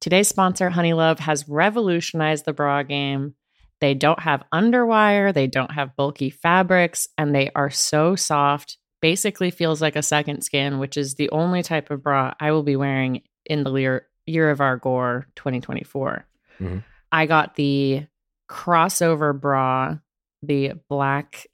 [0.00, 3.34] today's sponsor, Honeylove, has revolutionized the bra game.
[3.80, 8.78] They don't have underwire, they don't have bulky fabrics, and they are so soft.
[9.00, 12.62] Basically feels like a second skin, which is the only type of bra I will
[12.64, 16.26] be wearing in the year, year of our gore 2024.
[16.58, 16.82] Mhm.
[17.12, 18.06] I got the
[18.50, 19.98] crossover bra,
[20.42, 21.46] the black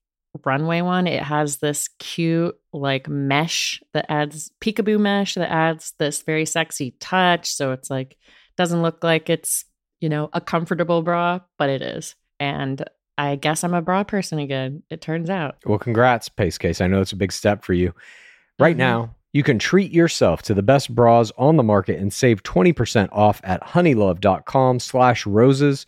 [0.44, 1.06] runway one.
[1.06, 6.92] It has this cute like mesh that adds peekaboo mesh that adds this very sexy
[7.00, 7.52] touch.
[7.52, 8.16] So it's like
[8.56, 9.64] doesn't look like it's,
[10.00, 12.14] you know, a comfortable bra, but it is.
[12.38, 12.82] And
[13.18, 15.56] I guess I'm a bra person again, it turns out.
[15.66, 16.80] Well, congrats, Pace Case.
[16.80, 17.92] I know it's a big step for you.
[18.58, 18.78] Right Mhm.
[18.78, 23.10] now, you can treat yourself to the best bras on the market and save 20%
[23.12, 25.86] off at honeylove.com slash roses.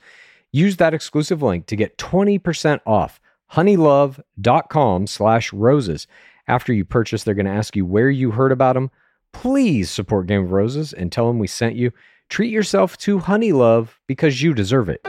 [0.52, 3.18] Use that exclusive link to get 20% off
[3.52, 6.06] honeylove.com slash roses.
[6.48, 8.90] After you purchase, they're going to ask you where you heard about them.
[9.32, 11.92] Please support Game of Roses and tell them we sent you.
[12.28, 15.02] Treat yourself to Honeylove because you deserve it.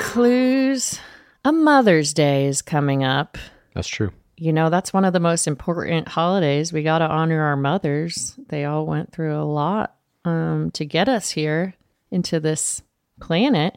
[0.00, 1.00] Clues.
[1.44, 3.36] A Mother's Day is coming up.
[3.74, 4.12] That's true.
[4.36, 6.72] You know, that's one of the most important holidays.
[6.72, 8.34] We got to honor our mothers.
[8.48, 9.94] They all went through a lot
[10.24, 11.74] um, to get us here
[12.10, 12.82] into this
[13.20, 13.76] planet.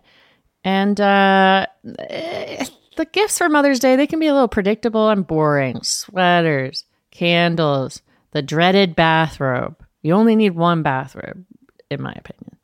[0.63, 1.66] And uh,
[1.99, 2.65] Eh,
[2.95, 5.81] the gifts for Mother's Day, they can be a little predictable and boring.
[5.83, 9.75] Sweaters, candles, the dreaded bathrobe.
[10.01, 11.45] You only need one bathrobe,
[11.89, 12.57] in my opinion.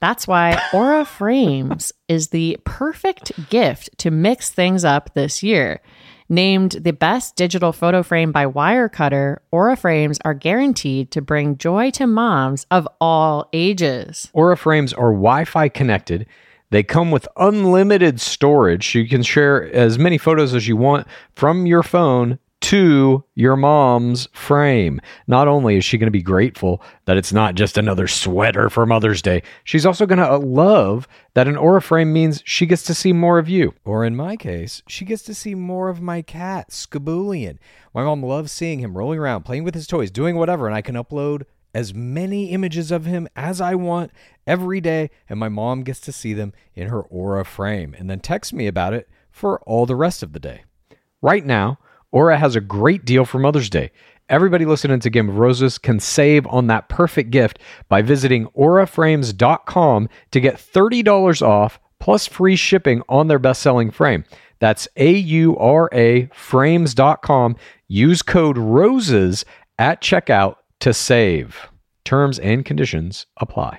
[0.00, 5.80] That's why Aura Frames is the perfect gift to mix things up this year.
[6.28, 11.90] Named the best digital photo frame by Wirecutter, Aura Frames are guaranteed to bring joy
[11.90, 14.30] to moms of all ages.
[14.32, 16.26] Aura frames are Wi Fi connected.
[16.72, 18.94] They come with unlimited storage.
[18.94, 24.26] You can share as many photos as you want from your phone to your mom's
[24.32, 24.98] frame.
[25.26, 28.86] Not only is she going to be grateful that it's not just another sweater for
[28.86, 32.84] Mother's Day, she's also going to uh, love that an Aura frame means she gets
[32.84, 33.74] to see more of you.
[33.84, 37.58] Or in my case, she gets to see more of my cat, Skaboolian.
[37.92, 40.80] My mom loves seeing him rolling around, playing with his toys, doing whatever, and I
[40.80, 41.42] can upload
[41.74, 44.10] as many images of him as I want
[44.46, 48.20] every day, and my mom gets to see them in her Aura frame and then
[48.20, 50.64] text me about it for all the rest of the day.
[51.20, 51.78] Right now,
[52.10, 53.90] Aura has a great deal for Mother's Day.
[54.28, 57.58] Everybody listening to Game of Roses can save on that perfect gift
[57.88, 64.24] by visiting auraframes.com to get $30 off plus free shipping on their best selling frame.
[64.58, 67.56] That's A U R A frames.com.
[67.88, 69.44] Use code ROSES
[69.78, 71.68] at checkout to save.
[72.04, 73.78] Terms and conditions apply.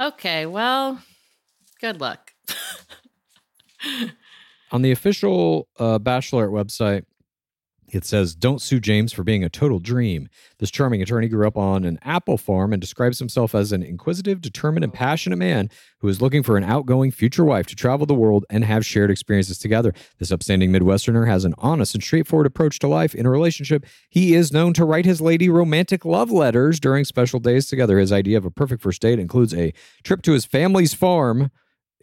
[0.00, 1.02] Okay, well,
[1.82, 2.32] good luck.
[4.72, 7.04] On the official uh, Bachelorette website,
[7.92, 10.28] it says, Don't sue James for being a total dream.
[10.58, 14.40] This charming attorney grew up on an apple farm and describes himself as an inquisitive,
[14.40, 15.68] determined, and passionate man
[15.98, 19.10] who is looking for an outgoing future wife to travel the world and have shared
[19.10, 19.92] experiences together.
[20.18, 23.84] This upstanding Midwesterner has an honest and straightforward approach to life in a relationship.
[24.08, 27.98] He is known to write his lady romantic love letters during special days together.
[27.98, 29.72] His idea of a perfect first date includes a
[30.02, 31.50] trip to his family's farm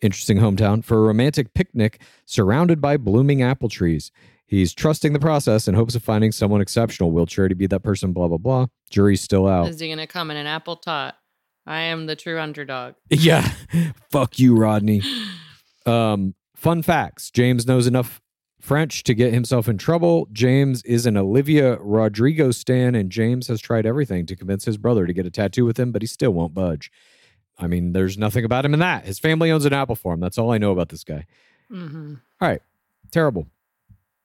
[0.01, 4.11] interesting hometown for a romantic picnic surrounded by blooming apple trees.
[4.49, 7.11] He's trusting the process in hopes of finding someone exceptional.
[7.11, 8.13] Will Charity be that person?
[8.13, 8.65] Blah, blah, blah.
[8.89, 9.69] Jury's still out.
[9.69, 11.15] Is he going to come in an apple tot?
[11.67, 12.95] I am the true underdog.
[13.11, 13.47] Yeah.
[14.11, 15.03] Fuck you, Rodney.
[15.85, 18.21] Um, fun facts James knows enough
[18.59, 20.27] French to get himself in trouble.
[20.31, 25.05] James is an Olivia Rodrigo stan, and James has tried everything to convince his brother
[25.05, 26.91] to get a tattoo with him, but he still won't budge.
[27.59, 29.05] I mean, there's nothing about him in that.
[29.05, 30.19] His family owns an apple farm.
[30.19, 31.27] That's all I know about this guy.
[31.71, 32.15] Mm-hmm.
[32.41, 32.61] All right.
[33.11, 33.47] Terrible.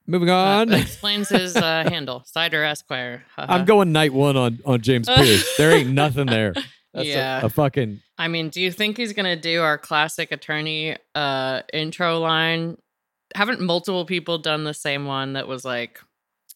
[0.07, 0.69] Moving on.
[0.69, 3.25] that explains his uh, handle, Cider Esquire.
[3.39, 5.55] I'm going night one on, on James Pierce.
[5.59, 6.53] there ain't nothing there.
[6.93, 7.41] That's Yeah.
[7.45, 12.19] a, fucking I mean, do you think he's gonna do our classic attorney uh intro
[12.21, 12.77] line?
[13.35, 15.99] Haven't multiple people done the same one that was like,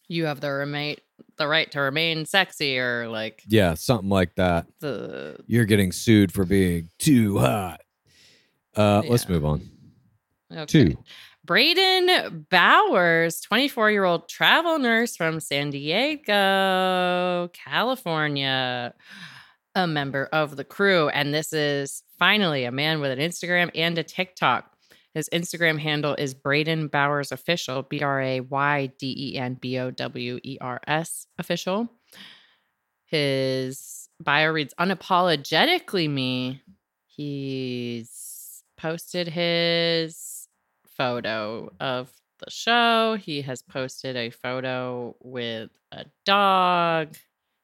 [0.07, 0.95] "You have the remain
[1.37, 4.67] the right to remain sexy," or like yeah, something like that.
[4.79, 7.81] the You're getting sued for being too hot.
[8.77, 9.69] Uh, let's move on.
[10.53, 10.65] okay.
[10.65, 10.97] Two.
[11.49, 18.93] Brayden Bowers, 24 year old travel nurse from San Diego, California,
[19.73, 21.09] a member of the crew.
[21.09, 24.71] And this is finally a man with an Instagram and a TikTok.
[25.15, 29.79] His Instagram handle is Brayden Bowers Official, B R A Y D E N B
[29.79, 31.91] O W E R S Official.
[33.05, 36.61] His bio reads unapologetically me.
[37.07, 40.38] He's posted his
[40.99, 43.15] photo of the show.
[43.15, 47.15] He has posted a photo with a dog.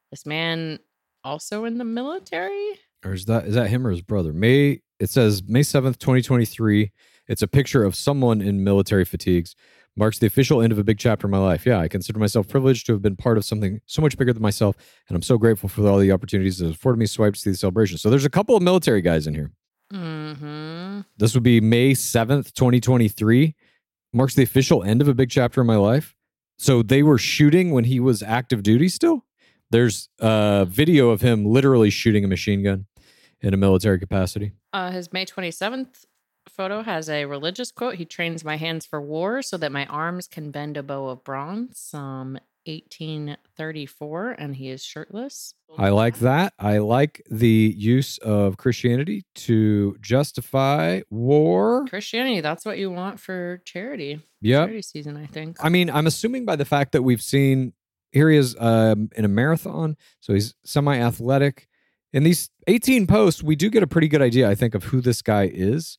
[0.09, 0.79] This man
[1.23, 2.79] also in the military.
[3.03, 4.31] Or is that is that him or his brother?
[4.31, 6.91] May it says May 7th, 2023.
[7.27, 9.55] It's a picture of someone in military fatigues.
[9.97, 11.65] Marks the official end of a big chapter in my life.
[11.65, 14.41] Yeah, I consider myself privileged to have been part of something so much bigger than
[14.41, 14.75] myself,
[15.07, 17.97] and I'm so grateful for all the opportunities that afforded me swipes to the celebration.
[17.97, 19.51] So there's a couple of military guys in here.
[19.93, 21.01] Mm-hmm.
[21.17, 23.55] This would be May 7th, 2023.
[24.13, 26.15] Marks the official end of a big chapter in my life.
[26.57, 29.25] So they were shooting when he was active duty still.
[29.71, 32.86] There's a video of him literally shooting a machine gun
[33.41, 34.53] in a military capacity.
[34.71, 36.05] Uh, his May 27th
[36.47, 37.95] photo has a religious quote.
[37.95, 41.23] He trains my hands for war so that my arms can bend a bow of
[41.23, 41.89] bronze.
[41.93, 45.53] Um, 1834, and he is shirtless.
[45.78, 46.53] I like that.
[46.59, 51.86] I like the use of Christianity to justify war.
[51.89, 54.20] Christianity, that's what you want for charity.
[54.41, 54.68] Yep.
[54.68, 55.57] Charity season, I think.
[55.59, 57.74] I mean, I'm assuming by the fact that we've seen
[58.16, 61.68] here he is um, in a marathon, so he's semi-athletic.
[62.13, 65.01] In these 18 posts, we do get a pretty good idea, I think, of who
[65.01, 65.97] this guy is,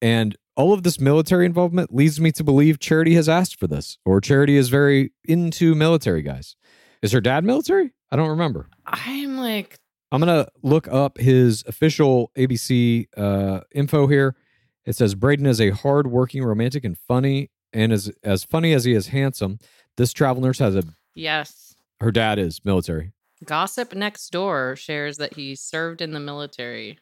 [0.00, 3.98] and all of this military involvement leads me to believe Charity has asked for this,
[4.04, 6.56] or Charity is very into military guys.
[7.02, 7.92] Is her dad military?
[8.10, 8.68] I don't remember.
[8.84, 9.78] I'm like,
[10.12, 14.36] I'm gonna look up his official ABC uh, info here.
[14.84, 18.92] It says Brayden is a hard-working, romantic, and funny, and as as funny as he
[18.92, 19.58] is handsome.
[19.96, 20.82] This travel nurse has a
[21.14, 21.74] yes.
[22.00, 23.12] her dad is military.
[23.44, 26.98] Gossip next door shares that he served in the military.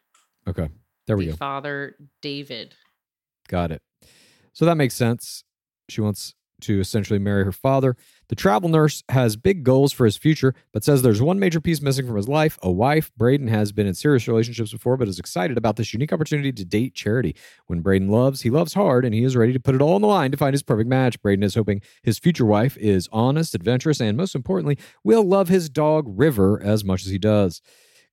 [0.46, 0.68] Okay,
[1.06, 1.36] there we the go.
[1.36, 2.74] Father David.
[3.48, 3.82] Got it.
[4.52, 5.44] So that makes sense.
[5.88, 7.96] She wants to essentially marry her father.
[8.28, 11.80] The travel nurse has big goals for his future, but says there's one major piece
[11.80, 13.10] missing from his life a wife.
[13.18, 16.64] Brayden has been in serious relationships before, but is excited about this unique opportunity to
[16.64, 17.36] date Charity.
[17.66, 20.02] When Brayden loves, he loves hard, and he is ready to put it all on
[20.02, 21.20] the line to find his perfect match.
[21.22, 25.68] Brayden is hoping his future wife is honest, adventurous, and most importantly, will love his
[25.68, 27.62] dog River as much as he does.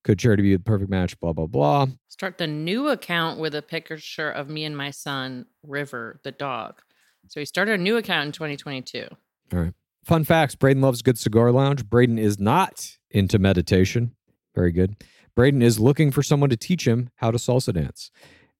[0.03, 1.19] Could Charity be the perfect match?
[1.19, 1.87] Blah, blah, blah.
[2.15, 6.81] Start the new account with a picture of me and my son, River, the dog.
[7.27, 9.07] So he started a new account in 2022.
[9.51, 9.73] All right.
[10.05, 11.83] Fun facts Brayden loves good cigar lounge.
[11.83, 14.15] Brayden is not into meditation.
[14.55, 14.95] Very good.
[15.37, 18.11] Brayden is looking for someone to teach him how to salsa dance.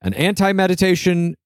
[0.02, 1.38] An anti meditation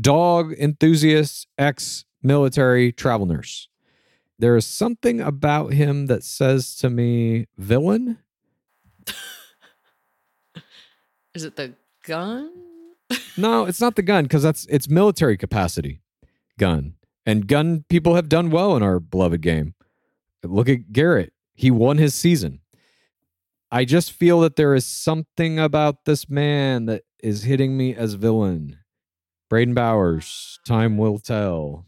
[0.00, 3.68] dog enthusiast, ex military travel nurse.
[4.40, 8.18] There is something about him that says to me, villain.
[11.34, 11.74] Is it the
[12.04, 12.50] gun?
[13.36, 16.00] No, it's not the gun because that's it's military capacity
[16.58, 16.94] gun.
[17.26, 19.74] And gun people have done well in our beloved game.
[20.42, 21.32] Look at Garrett.
[21.54, 22.60] He won his season.
[23.70, 28.14] I just feel that there is something about this man that is hitting me as
[28.14, 28.78] villain.
[29.50, 31.86] Brayden Bowers, time will tell.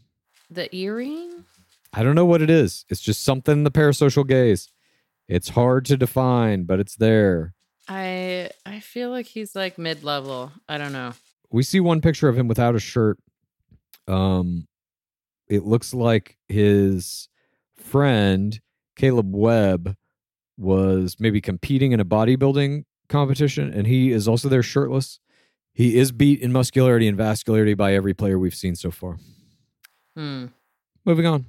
[0.51, 1.44] The earring?
[1.92, 2.84] I don't know what it is.
[2.88, 4.70] It's just something in the parasocial gaze.
[5.28, 7.55] It's hard to define, but it's there.
[7.89, 10.53] I I feel like he's like mid level.
[10.68, 11.12] I don't know.
[11.51, 13.18] we see one picture of him without a shirt.
[14.09, 14.66] Um,
[15.49, 17.28] it looks like his
[17.76, 18.61] friend
[18.97, 19.97] Caleb Webb
[20.59, 25.20] was maybe competing in a bodybuilding competition, and he is also there shirtless.
[25.72, 29.18] He is beat in muscularity and vascularity by every player we've seen so far.
[30.16, 30.47] Hmm.
[31.05, 31.47] Moving on,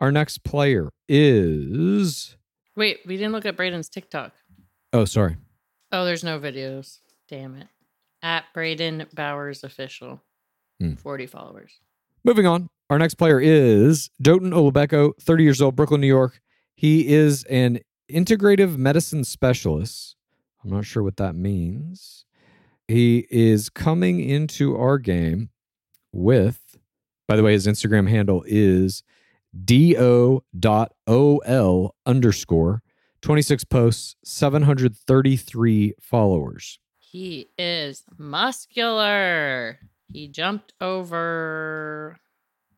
[0.00, 2.36] our next player is.
[2.74, 4.32] Wait, we didn't look at Brayden's TikTok.
[4.92, 5.36] Oh, sorry.
[5.92, 6.98] Oh, there's no videos.
[7.28, 7.68] Damn it.
[8.22, 10.22] At Brayden Bowers official.
[10.80, 10.94] Hmm.
[10.94, 11.80] 40 followers.
[12.24, 16.40] Moving on, our next player is Dotun Olubeko, 30 years old, Brooklyn, New York.
[16.74, 17.80] He is an
[18.10, 20.16] integrative medicine specialist.
[20.62, 22.24] I'm not sure what that means.
[22.86, 25.50] He is coming into our game
[26.12, 26.78] with,
[27.26, 29.02] by the way, his Instagram handle is
[29.64, 30.44] do.ol
[32.06, 32.82] underscore
[33.22, 36.78] 26 posts, 733 followers.
[36.98, 39.78] He is muscular.
[40.12, 42.18] He jumped over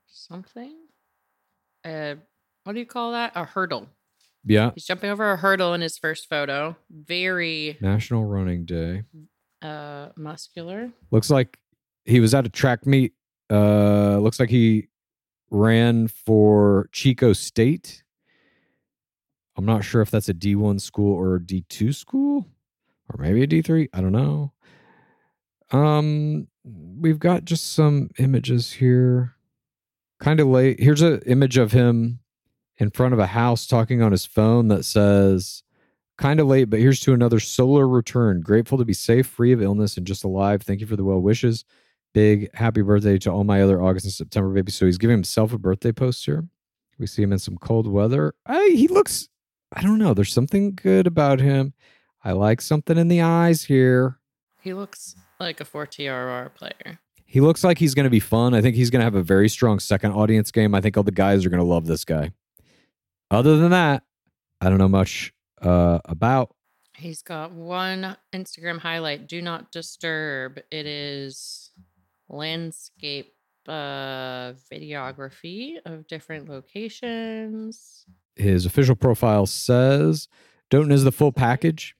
[0.06, 0.74] something.
[1.84, 2.14] Uh,
[2.64, 3.32] what do you call that?
[3.34, 3.88] A hurdle.
[4.44, 4.70] Yeah.
[4.74, 6.76] He's jumping over a hurdle in his first photo.
[6.90, 9.02] Very National Running Day.
[9.62, 10.90] uh, muscular.
[11.10, 11.58] Looks like
[12.04, 13.12] he was at a track meet.
[13.50, 14.88] Uh, looks like he
[15.50, 18.02] ran for Chico State.
[19.60, 22.46] I'm not sure if that's a D1 school or a D2 school,
[23.10, 23.90] or maybe a D3.
[23.92, 24.54] I don't know.
[25.70, 29.34] Um, we've got just some images here.
[30.18, 30.80] Kind of late.
[30.80, 32.20] Here's an image of him
[32.78, 35.62] in front of a house talking on his phone that says,
[36.16, 38.40] kind of late, but here's to another solar return.
[38.40, 40.62] Grateful to be safe, free of illness, and just alive.
[40.62, 41.66] Thank you for the well wishes.
[42.14, 44.74] Big happy birthday to all my other August and September babies.
[44.74, 46.44] So he's giving himself a birthday post here.
[46.98, 48.34] We see him in some cold weather.
[48.48, 49.28] He looks,
[49.72, 50.14] I don't know.
[50.14, 51.74] There's something good about him.
[52.24, 54.18] I like something in the eyes here.
[54.60, 56.98] He looks like a 4TRR player.
[57.24, 58.54] He looks like he's going to be fun.
[58.54, 60.74] I think he's going to have a very strong second audience game.
[60.74, 62.32] I think all the guys are going to love this guy.
[63.30, 64.02] Other than that,
[64.60, 66.54] I don't know much uh, about.
[66.96, 69.28] He's got one Instagram highlight.
[69.28, 70.58] Do not disturb.
[70.70, 71.70] It is
[72.28, 73.32] landscape
[73.68, 78.04] uh, videography of different locations.
[78.40, 80.28] His official profile says
[80.70, 81.94] Dotun is the full package,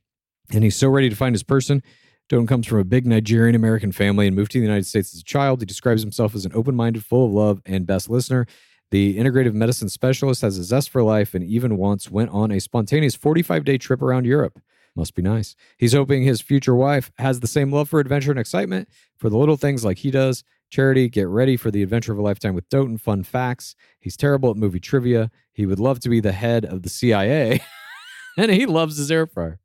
[0.53, 1.83] and he's so ready to find his person.
[2.29, 5.21] Dotun comes from a big Nigerian American family and moved to the United States as
[5.21, 5.61] a child.
[5.61, 8.47] He describes himself as an open minded, full of love, and best listener.
[8.91, 12.61] The integrative medicine specialist has a zest for life and even once went on a
[12.61, 14.61] spontaneous 45 day trip around Europe.
[14.97, 15.55] Must be nice.
[15.77, 19.37] He's hoping his future wife has the same love for adventure and excitement for the
[19.37, 20.43] little things like he does.
[20.71, 23.01] Charity, get ready for the adventure of a lifetime with Dotun.
[23.01, 23.75] Fun facts.
[23.99, 25.31] He's terrible at movie trivia.
[25.53, 27.61] He would love to be the head of the CIA.
[28.39, 29.59] and he loves his air fryer.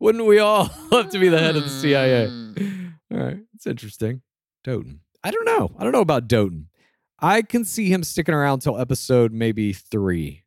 [0.00, 2.28] Wouldn't we all love to be the head of the CIA?
[3.12, 3.38] All right.
[3.54, 4.22] It's interesting.
[4.64, 5.00] Dotun.
[5.22, 5.72] I don't know.
[5.78, 6.66] I don't know about Dotun.
[7.20, 10.44] I can see him sticking around till episode maybe three.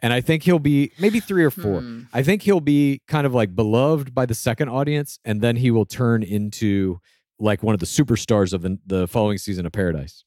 [0.00, 1.80] And I think he'll be maybe three or four.
[1.80, 2.02] Hmm.
[2.12, 5.70] I think he'll be kind of like beloved by the second audience, and then he
[5.70, 7.00] will turn into
[7.38, 10.24] like one of the superstars of the, the following season of Paradise,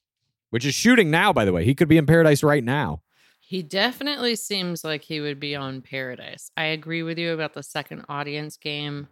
[0.50, 1.64] which is shooting now, by the way.
[1.64, 3.02] He could be in Paradise right now.
[3.40, 6.52] He definitely seems like he would be on Paradise.
[6.56, 9.08] I agree with you about the second audience game.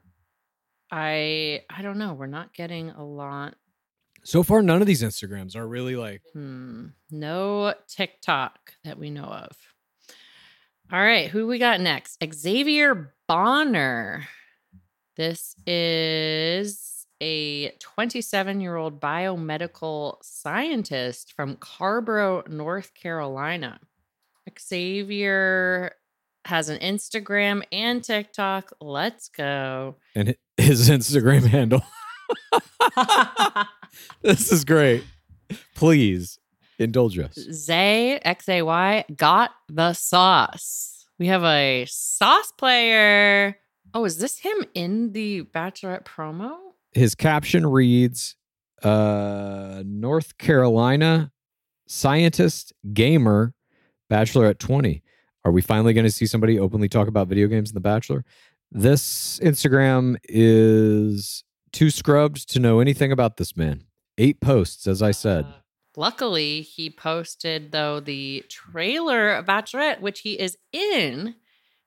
[0.92, 2.14] I I don't know.
[2.14, 3.57] We're not getting a lot.
[4.22, 6.22] So far, none of these Instagrams are really like.
[6.32, 6.86] Hmm.
[7.11, 9.57] No TikTok that we know of.
[10.92, 12.18] All right, who we got next?
[12.32, 14.26] Xavier Bonner.
[15.16, 23.81] This is a 27 year old biomedical scientist from Carrboro, North Carolina.
[24.59, 25.93] Xavier
[26.45, 28.73] has an Instagram and TikTok.
[28.81, 29.97] Let's go.
[30.14, 31.83] And his Instagram handle.
[34.23, 35.05] this is great.
[35.75, 36.39] Please
[36.79, 37.35] indulge us.
[37.35, 41.07] Zay, X A Y, got the sauce.
[41.19, 43.59] We have a sauce player.
[43.95, 46.57] Oh, is this him in the Bachelorette promo?
[46.93, 48.36] His caption reads
[48.82, 51.32] uh, North Carolina
[51.86, 53.55] scientist, gamer,
[54.09, 55.03] bachelor at 20.
[55.45, 58.24] Are we finally going to see somebody openly talk about video games in The Bachelor?
[58.70, 63.84] This Instagram is too scrubbed to know anything about this man.
[64.18, 65.45] Eight posts, as I said.
[65.45, 65.53] Uh,
[65.97, 71.36] luckily, he posted, though, the trailer of Bachelorette, which he is in,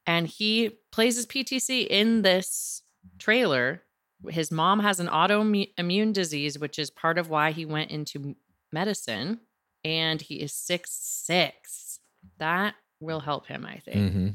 [0.08, 2.82] and he plays his PTC in this
[3.20, 3.84] trailer.
[4.30, 8.36] His mom has an autoimmune disease, which is part of why he went into
[8.72, 9.40] medicine,
[9.84, 12.00] and he is six six.
[12.38, 14.12] That will help him, I think.
[14.14, 14.28] hmm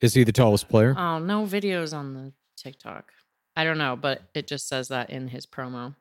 [0.00, 0.94] Is he the tallest player?
[0.96, 3.12] Oh, no videos on the TikTok.
[3.56, 5.94] I don't know, but it just says that in his promo.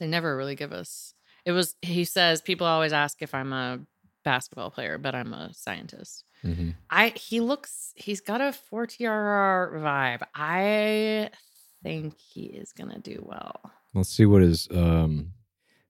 [0.00, 1.14] They never really give us.
[1.44, 3.80] It was he says people always ask if I'm a
[4.24, 6.24] basketball player, but I'm a scientist.
[6.44, 6.74] Mhm.
[6.90, 10.22] I he looks he's got a 4TRR vibe.
[10.34, 11.30] I
[11.82, 13.60] think he is gonna do well.
[13.94, 15.32] Let's see what his um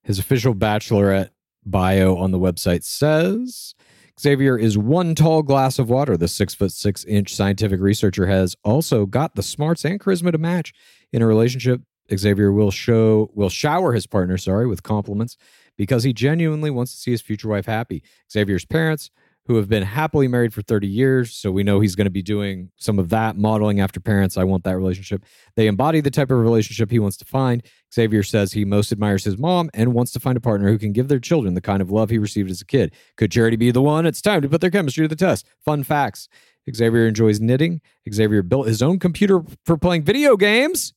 [0.03, 1.31] his official bachelorette
[1.65, 3.75] bio on the website says.
[4.21, 6.17] Xavier is one tall glass of water.
[6.17, 10.39] The six foot six inch scientific researcher has also got the smarts and charisma to
[10.39, 10.73] match
[11.13, 11.83] in a relationship.
[12.15, 15.37] Xavier will show will shower his partner, sorry, with compliments
[15.77, 18.03] because he genuinely wants to see his future wife happy.
[18.33, 19.11] Xavier's parents,
[19.49, 22.23] who have been happily married for 30 years, so we know he's going to be
[22.23, 24.37] doing some of that modeling after parents.
[24.37, 25.25] I want that relationship.
[25.57, 27.63] They embody the type of relationship he wants to find.
[27.93, 30.93] Xavier says he most admires his mom and wants to find a partner who can
[30.93, 32.95] give their children the kind of love he received as a kid.
[33.17, 34.05] Could Charity be the one?
[34.05, 35.47] It's time to put their chemistry to the test.
[35.65, 36.29] Fun facts
[36.75, 37.81] Xavier enjoys knitting.
[38.13, 40.93] Xavier built his own computer for playing video games.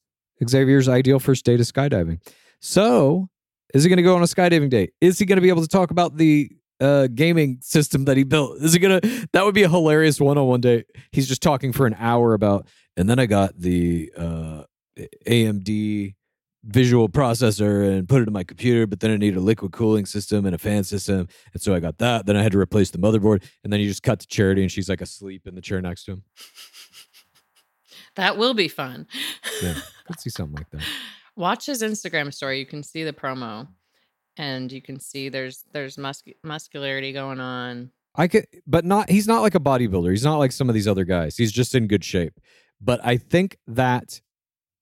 [0.46, 2.20] Xavier's ideal first date is skydiving.
[2.60, 3.30] So,
[3.74, 4.92] is he going to go on a skydiving date?
[5.00, 6.52] Is he going to be able to talk about the
[6.82, 8.58] uh, gaming system that he built?
[8.62, 9.28] Is he going to?
[9.34, 10.84] That would be a hilarious one-on-one day.
[11.12, 12.68] He's just talking for an hour about,
[12.98, 14.64] and then I got the uh,
[15.28, 16.16] AMD
[16.64, 20.06] visual processor and put it in my computer, but then I needed a liquid cooling
[20.06, 22.26] system and a fan system, and so I got that.
[22.26, 24.72] Then I had to replace the motherboard, and then you just cut to Charity, and
[24.72, 26.24] she's like asleep in the chair next to him.
[28.16, 29.08] That will be fun.
[29.64, 29.76] Yeah,
[30.06, 30.82] could see something like that.
[31.38, 32.60] Watch his Instagram story.
[32.60, 33.70] You can see the promo,
[34.42, 37.92] and you can see there's there's muscu- muscularity going on.
[38.16, 39.10] I could, but not.
[39.10, 40.10] He's not like a bodybuilder.
[40.10, 41.38] He's not like some of these other guys.
[41.38, 42.34] He's just in good shape.
[42.82, 44.20] But I think that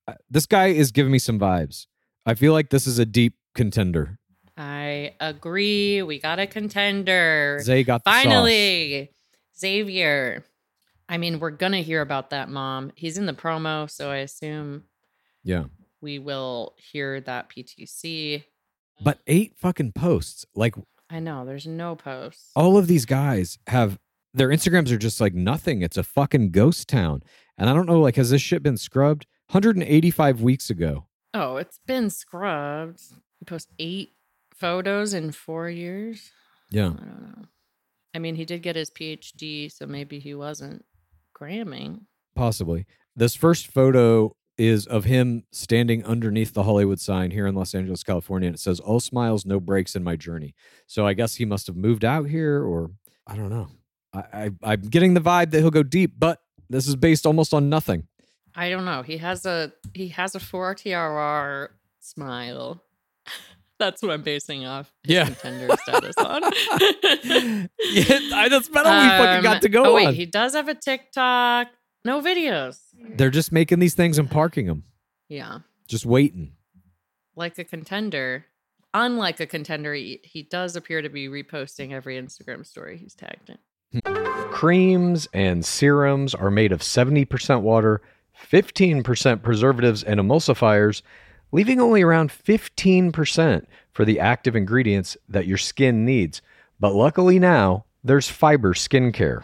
[0.08, 1.88] uh, this guy is giving me some vibes.
[2.26, 4.18] I feel like this is a deep contender.
[4.58, 6.02] I agree.
[6.02, 7.60] We got a contender.
[7.62, 8.04] Zay got.
[8.06, 9.12] Finally,
[9.58, 10.46] Xavier.
[11.10, 12.94] I mean, we're gonna hear about that mom.
[12.96, 14.84] He's in the promo, so I assume
[15.44, 15.66] Yeah,
[16.02, 18.46] we will hear that PTC.
[19.02, 20.46] But eight fucking posts.
[20.56, 20.76] Like
[21.10, 22.52] I know there's no posts.
[22.56, 23.98] all of these guys have
[24.34, 25.82] their Instagrams are just like nothing.
[25.82, 27.24] It's a fucking ghost town.
[27.58, 29.26] And I don't know, like, has this shit been scrubbed?
[29.52, 31.08] 185 weeks ago.
[31.34, 33.02] Oh, it's been scrubbed.
[33.40, 34.14] He post eight
[34.54, 36.32] photos in four years.
[36.70, 36.90] Yeah.
[36.90, 37.46] I don't know.
[38.14, 40.86] I mean, he did get his PhD, so maybe he wasn't
[41.34, 42.06] gramming.
[42.36, 42.86] Possibly.
[43.16, 48.04] This first photo is of him standing underneath the Hollywood sign here in Los Angeles,
[48.04, 48.48] California.
[48.48, 50.54] And it says, All smiles, no breaks in my journey.
[50.86, 52.92] So I guess he must have moved out here, or
[53.26, 53.70] I don't know.
[54.14, 57.54] I, I, I'm getting the vibe that he'll go deep, but this is based almost
[57.54, 58.08] on nothing.
[58.56, 59.02] I don't know.
[59.04, 62.84] He has a he has a four TRR smile.
[63.80, 65.26] That's what I'm basing off his Yeah.
[65.26, 66.42] contender status on.
[67.24, 70.14] yeah, I- that's about all we fucking got Um, to go oh, wait, on.
[70.16, 71.68] he does have a TikTok.
[72.06, 72.80] No videos.
[73.16, 74.84] They're just making these things and parking them,
[75.28, 75.60] Yeah.
[75.88, 76.54] just waiting.
[77.36, 78.46] Like a contender.
[78.94, 83.50] Unlike a contender, he, he does appear to be reposting every Instagram story he's tagged
[83.50, 83.58] in.
[84.52, 88.02] Creams and serums are made of 70% water,
[88.52, 91.02] 15% preservatives and emulsifiers,
[91.52, 96.42] leaving only around 15% for the active ingredients that your skin needs.
[96.80, 99.44] But luckily now, there's fiber skincare.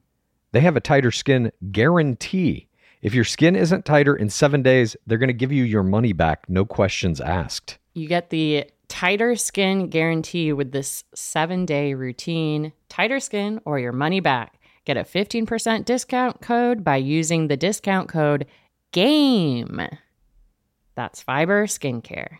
[0.51, 2.67] they have a tighter skin guarantee.
[3.01, 6.13] If your skin isn't tighter in seven days, they're going to give you your money
[6.13, 7.79] back, no questions asked.
[7.93, 12.73] You get the tighter skin guarantee with this seven day routine.
[12.89, 14.59] Tighter skin or your money back.
[14.85, 18.45] Get a 15% discount code by using the discount code
[18.91, 19.87] GAME.
[20.95, 22.39] That's Fiber Skincare.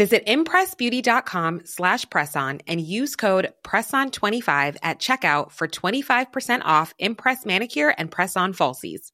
[0.00, 7.92] Visit impressbeauty.com slash presson and use code PRESSON25 at checkout for 25% off Impress Manicure
[7.98, 9.12] and Press-On Falsies.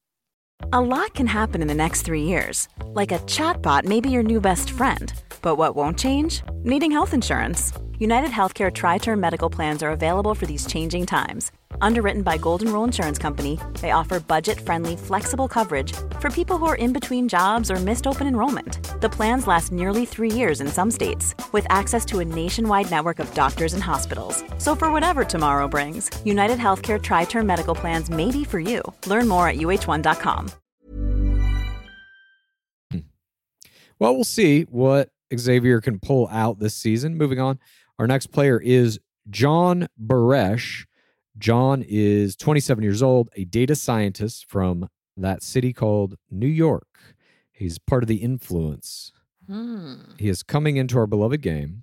[0.73, 2.69] A lot can happen in the next three years.
[2.85, 5.13] Like a chatbot may be your new best friend.
[5.43, 6.45] But what won't change?
[6.63, 7.73] Needing health insurance.
[7.99, 11.51] United Healthcare TriTerm Medical Plans are available for these changing times.
[11.81, 16.67] Underwritten by Golden Rule Insurance Company, they offer budget friendly, flexible coverage for people who
[16.67, 19.01] are in between jobs or missed open enrollment.
[19.01, 23.19] The plans last nearly three years in some states, with access to a nationwide network
[23.19, 24.45] of doctors and hospitals.
[24.59, 28.83] So, for whatever tomorrow brings, United Healthcare TriTerm Medical Plans may be for you.
[29.07, 30.51] Learn more at uh1.com.
[32.91, 32.99] Hmm.
[33.99, 37.17] Well, we'll see what Xavier can pull out this season.
[37.17, 37.59] Moving on,
[37.99, 38.99] our next player is
[39.31, 40.87] John Buresh.
[41.39, 47.17] John is 27 years old, a data scientist from that city called New York.
[47.53, 49.13] He's part of the influence.
[49.47, 49.95] Hmm.
[50.19, 51.83] He is coming into our beloved game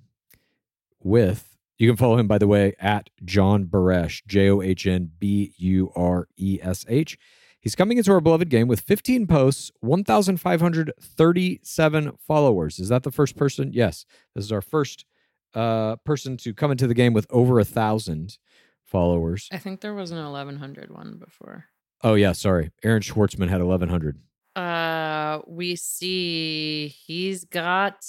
[0.99, 5.11] with, you can follow him, by the way, at John Buresh, J O H N
[5.18, 7.18] B U R E S H.
[7.59, 12.78] He's coming into our beloved game with 15 posts, 1,537 followers.
[12.78, 13.72] Is that the first person?
[13.72, 14.05] Yes.
[14.36, 15.05] This is our first
[15.54, 18.38] uh, person to come into the game with over a thousand
[18.84, 19.49] followers.
[19.51, 21.66] I think there was an 1100 one before.
[22.01, 22.34] Oh, yeah.
[22.34, 22.72] Sorry.
[22.84, 24.20] Aaron Schwartzman had 1,100.
[24.56, 28.06] Uh, we see he's got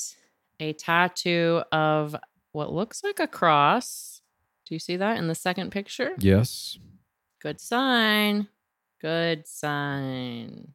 [0.60, 2.16] a tattoo of
[2.52, 4.20] what looks like a cross.
[4.66, 6.12] Do you see that in the second picture?
[6.18, 6.78] Yes.
[7.40, 8.48] Good sign.
[9.00, 10.74] Good sign.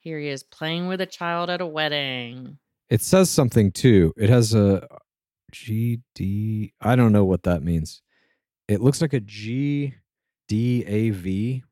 [0.00, 2.58] Here he is playing with a child at a wedding.
[2.88, 4.12] It says something too.
[4.16, 4.86] It has a
[5.64, 6.72] GD.
[6.80, 8.02] I don't know what that means.
[8.68, 9.92] It looks like a GDAV.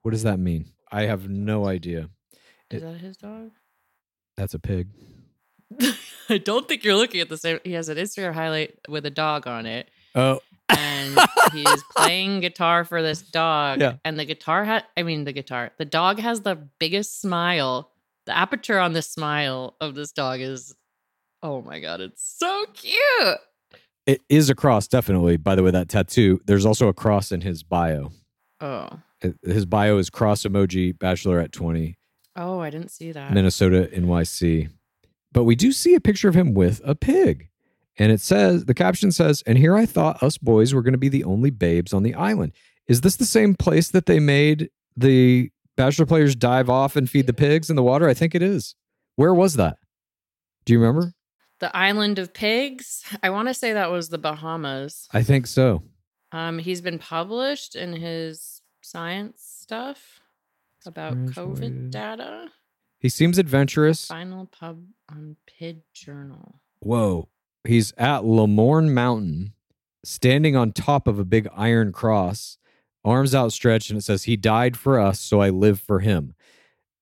[0.02, 0.72] What does that mean?
[0.90, 2.10] I have no idea.
[2.70, 3.50] Is It- that his dog?
[4.36, 4.88] That's a pig.
[6.28, 7.58] I don't think you're looking at the same.
[7.64, 11.18] He has an Instagram highlight with a dog on it, Oh, and
[11.52, 13.80] he is playing guitar for this dog.
[13.80, 13.96] Yeah.
[14.04, 17.90] And the guitar had, I mean, the guitar, the dog has the biggest smile.
[18.26, 20.74] The aperture on the smile of this dog is,
[21.42, 23.38] oh my God, it's so cute.
[24.06, 25.36] It is a cross, definitely.
[25.36, 28.12] By the way, that tattoo, there's also a cross in his bio.
[28.60, 28.88] Oh,
[29.42, 31.96] His bio is cross emoji, bachelorette 20,
[32.36, 33.32] oh, I didn't see that.
[33.32, 34.70] Minnesota, NYC.
[35.32, 37.48] But we do see a picture of him with a pig.
[37.96, 40.98] And it says, the caption says, and here I thought us boys were going to
[40.98, 42.52] be the only babes on the island.
[42.88, 47.26] Is this the same place that they made the bachelor players dive off and feed
[47.26, 48.08] the pigs in the water?
[48.08, 48.74] I think it is.
[49.16, 49.78] Where was that?
[50.64, 51.12] Do you remember?
[51.64, 53.02] The Island of Pigs.
[53.22, 55.08] I want to say that was the Bahamas.
[55.14, 55.82] I think so.
[56.30, 60.20] Um, he's been published in his science stuff
[60.84, 61.14] about.
[61.14, 62.50] COVID data.
[62.98, 64.08] He seems adventurous.
[64.08, 66.60] Final pub on PID Journal.
[66.80, 67.30] Whoa.
[67.66, 69.54] He's at Le Morne Mountain,
[70.04, 72.58] standing on top of a big iron cross,
[73.06, 76.34] arms outstretched, and it says, He died for us, so I live for him.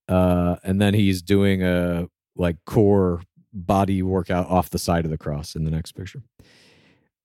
[0.07, 2.07] Uh, and then he's doing a
[2.37, 3.23] like core
[3.53, 6.23] body workout off the side of the cross in the next picture.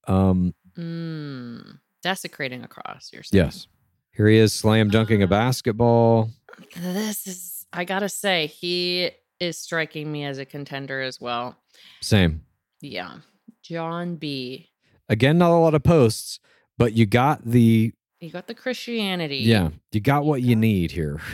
[0.08, 3.10] Um, Mm, desecrating a cross.
[3.12, 3.46] You're saying?
[3.46, 3.68] yes.
[4.12, 6.30] Here he is slam dunking a Uh, basketball.
[6.76, 7.66] This is.
[7.74, 11.58] I gotta say, he is striking me as a contender as well.
[12.02, 12.44] Same.
[12.82, 13.18] Yeah,
[13.64, 14.70] John B.
[15.10, 16.40] Again, not a lot of posts,
[16.78, 19.38] but you got the You got the Christianity.
[19.38, 21.20] yeah, you got what you need here.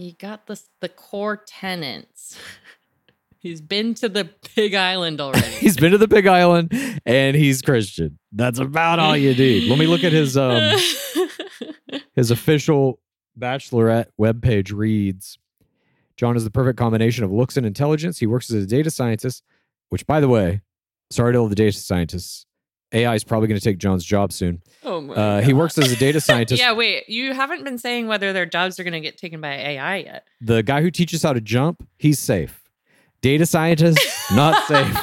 [0.00, 2.38] You got the the core tenants.
[3.40, 5.46] He's been to the Big Island already.
[5.60, 6.72] he's been to the Big Island
[7.06, 8.18] and he's Christian.
[8.32, 9.68] That's about all you need.
[9.68, 10.76] Let me look at his um
[12.14, 12.98] his official
[13.38, 15.38] bachelorette webpage reads
[16.16, 18.18] John is the perfect combination of looks and intelligence.
[18.18, 19.44] He works as a data scientist,
[19.90, 20.62] which by the way,
[21.10, 22.44] sorry to all the data scientists.
[22.92, 24.62] AI is probably going to take John's job soon.
[24.82, 26.60] oh my Uh, he works as a data scientist.
[26.60, 27.08] Yeah, wait.
[27.08, 30.26] You haven't been saying whether their jobs are going to get taken by AI yet.
[30.40, 32.64] The guy who teaches how to jump, he's safe.
[33.20, 33.98] Data scientist,
[34.32, 34.96] not safe.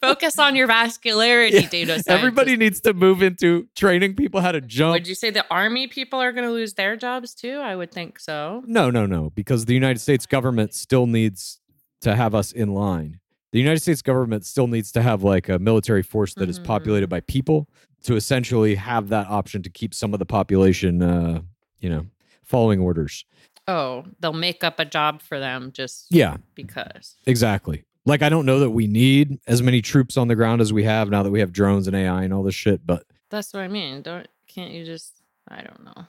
[0.00, 2.08] Focus on your vascularity, data scientist.
[2.08, 4.92] Everybody needs to move into training people how to jump.
[4.92, 7.58] Would you say the army people are going to lose their jobs too?
[7.58, 8.62] I would think so.
[8.66, 11.60] No, no, no, because the United States government still needs
[12.02, 13.20] to have us in line.
[13.52, 16.64] The United States government still needs to have like a military force that is Mhm.
[16.64, 17.68] populated by people
[18.04, 21.40] to essentially have that option to keep some of the population, uh,
[21.80, 22.06] you know,
[22.48, 23.24] following orders.
[23.68, 27.16] Oh, they'll make up a job for them just Yeah, because.
[27.26, 27.84] exactly.
[28.06, 30.84] Like, I don't know that we need as many troops on the ground as we
[30.84, 33.60] have now that we have drones and AI and all this shit, but That's what
[33.62, 34.00] I mean.
[34.02, 36.06] Don't can't you just I don't know.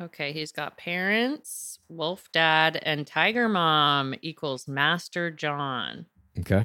[0.00, 6.06] Okay, he's got parents, wolf dad, and tiger mom equals Master John.
[6.38, 6.64] okay.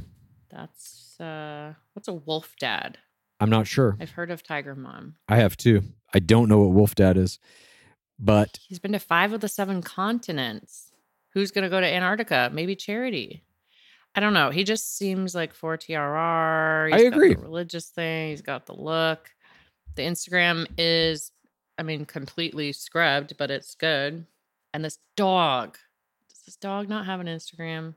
[0.50, 3.00] That's uh what's a wolf dad?
[3.40, 3.98] I'm not sure.
[4.00, 5.16] I've heard of tiger mom.
[5.28, 5.82] I have too.
[6.14, 7.40] I don't know what Wolf Dad is,
[8.20, 10.92] but He's been to five of the seven continents.
[11.34, 12.50] Who's gonna go to Antarctica?
[12.54, 13.44] Maybe charity.
[14.16, 14.50] I don't know.
[14.50, 16.94] He just seems like for TRR.
[16.94, 17.34] I He's got agree.
[17.34, 18.30] the religious thing.
[18.30, 19.30] He's got the look.
[19.96, 21.32] The Instagram is,
[21.78, 24.26] I mean, completely scrubbed, but it's good.
[24.74, 25.78] And this dog.
[26.30, 27.96] Does this dog not have an Instagram?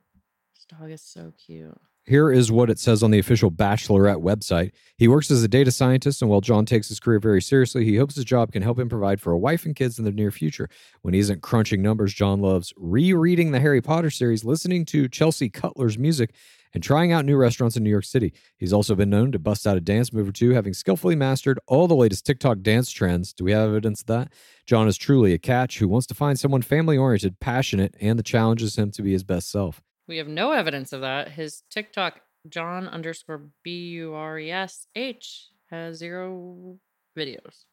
[0.55, 1.81] This dog is so cute.
[2.09, 4.71] Here is what it says on the official Bachelorette website.
[4.97, 7.97] He works as a data scientist, and while John takes his career very seriously, he
[7.97, 10.31] hopes his job can help him provide for a wife and kids in the near
[10.31, 10.71] future.
[11.03, 15.51] When he isn't crunching numbers, John loves rereading the Harry Potter series, listening to Chelsea
[15.51, 16.33] Cutler's music,
[16.73, 18.33] and trying out new restaurants in New York City.
[18.57, 21.61] He's also been known to bust out a dance move or two, having skillfully mastered
[21.67, 23.35] all the latest TikTok dance trends.
[23.35, 24.33] Do we have evidence of that?
[24.65, 28.25] John is truly a catch who wants to find someone family oriented, passionate, and that
[28.25, 29.83] challenges him to be his best self.
[30.09, 31.33] We have no evidence of that.
[31.33, 36.79] His TikTok, John underscore B U R E S H, has zero
[37.17, 37.65] videos.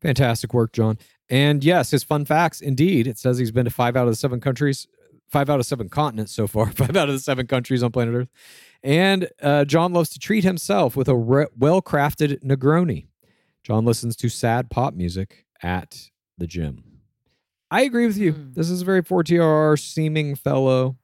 [0.00, 0.98] Fantastic work, John.
[1.28, 4.16] And yes, his fun facts, indeed, it says he's been to five out of the
[4.16, 4.86] seven countries,
[5.28, 8.14] five out of seven continents so far, five out of the seven countries on planet
[8.14, 8.28] Earth.
[8.82, 13.06] And uh, John loves to treat himself with a re- well crafted Negroni.
[13.62, 16.84] John listens to sad pop music at the gym.
[17.70, 18.32] I agree with you.
[18.32, 18.52] Hmm.
[18.52, 20.96] This is a very 4TRR seeming fellow.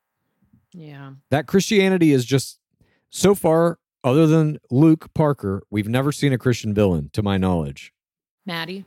[0.78, 1.12] Yeah.
[1.30, 2.58] That Christianity is just
[3.10, 7.92] so far, other than Luke Parker, we've never seen a Christian villain, to my knowledge.
[8.44, 8.84] Maddie.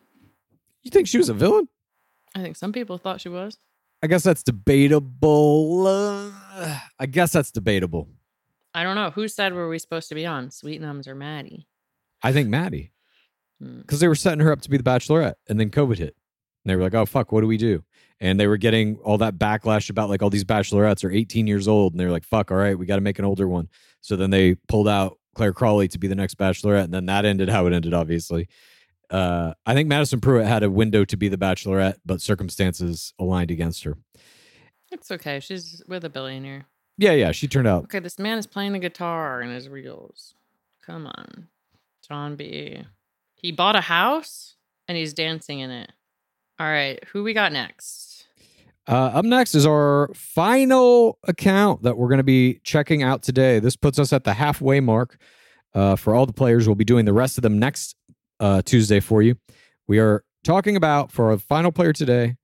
[0.83, 1.67] You think she was a villain?
[2.35, 3.57] I think some people thought she was.
[4.03, 5.87] I guess that's debatable.
[5.87, 8.07] Uh, I guess that's debatable.
[8.73, 9.09] I don't know.
[9.09, 10.51] Who said were we supposed to be on?
[10.51, 11.67] Sweet Nums or Maddie?
[12.21, 12.91] I think Maddie,
[13.59, 13.79] Hmm.
[13.81, 16.15] because they were setting her up to be the Bachelorette, and then COVID hit,
[16.63, 17.83] and they were like, "Oh fuck, what do we do?"
[18.21, 21.67] And they were getting all that backlash about like all these Bachelorettes are 18 years
[21.67, 23.69] old, and they were like, "Fuck, all right, we got to make an older one."
[24.01, 27.25] So then they pulled out Clare Crawley to be the next Bachelorette, and then that
[27.25, 28.49] ended how it ended, obviously.
[29.09, 33.51] Uh, I think Madison Prewett had a window to be the Bachelorette, but circumstances aligned
[33.51, 33.97] against her.
[34.91, 35.39] It's okay.
[35.39, 36.65] She's with a billionaire.
[36.97, 40.33] Yeah, yeah, she turned out Okay, this man is playing the guitar in his reels.
[40.85, 41.47] Come on.
[42.07, 42.83] John B.
[43.35, 44.55] He bought a house
[44.87, 45.91] and he's dancing in it.
[46.59, 48.08] All right, who we got next?
[48.87, 53.59] Uh, up next is our final account that we're going to be checking out today.
[53.59, 55.19] This puts us at the halfway mark
[55.73, 56.67] uh, for all the players.
[56.67, 57.95] We'll be doing the rest of them next
[58.39, 59.35] uh, Tuesday for you.
[59.87, 62.37] We are talking about for our final player today,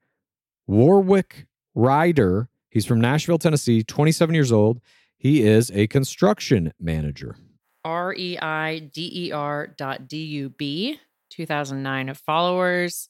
[0.67, 2.49] Warwick Ryder.
[2.69, 4.81] He's from Nashville, Tennessee, 27 years old.
[5.17, 7.38] He is a construction manager.
[7.83, 13.09] R E I D E R dot D U B, 2009 of followers.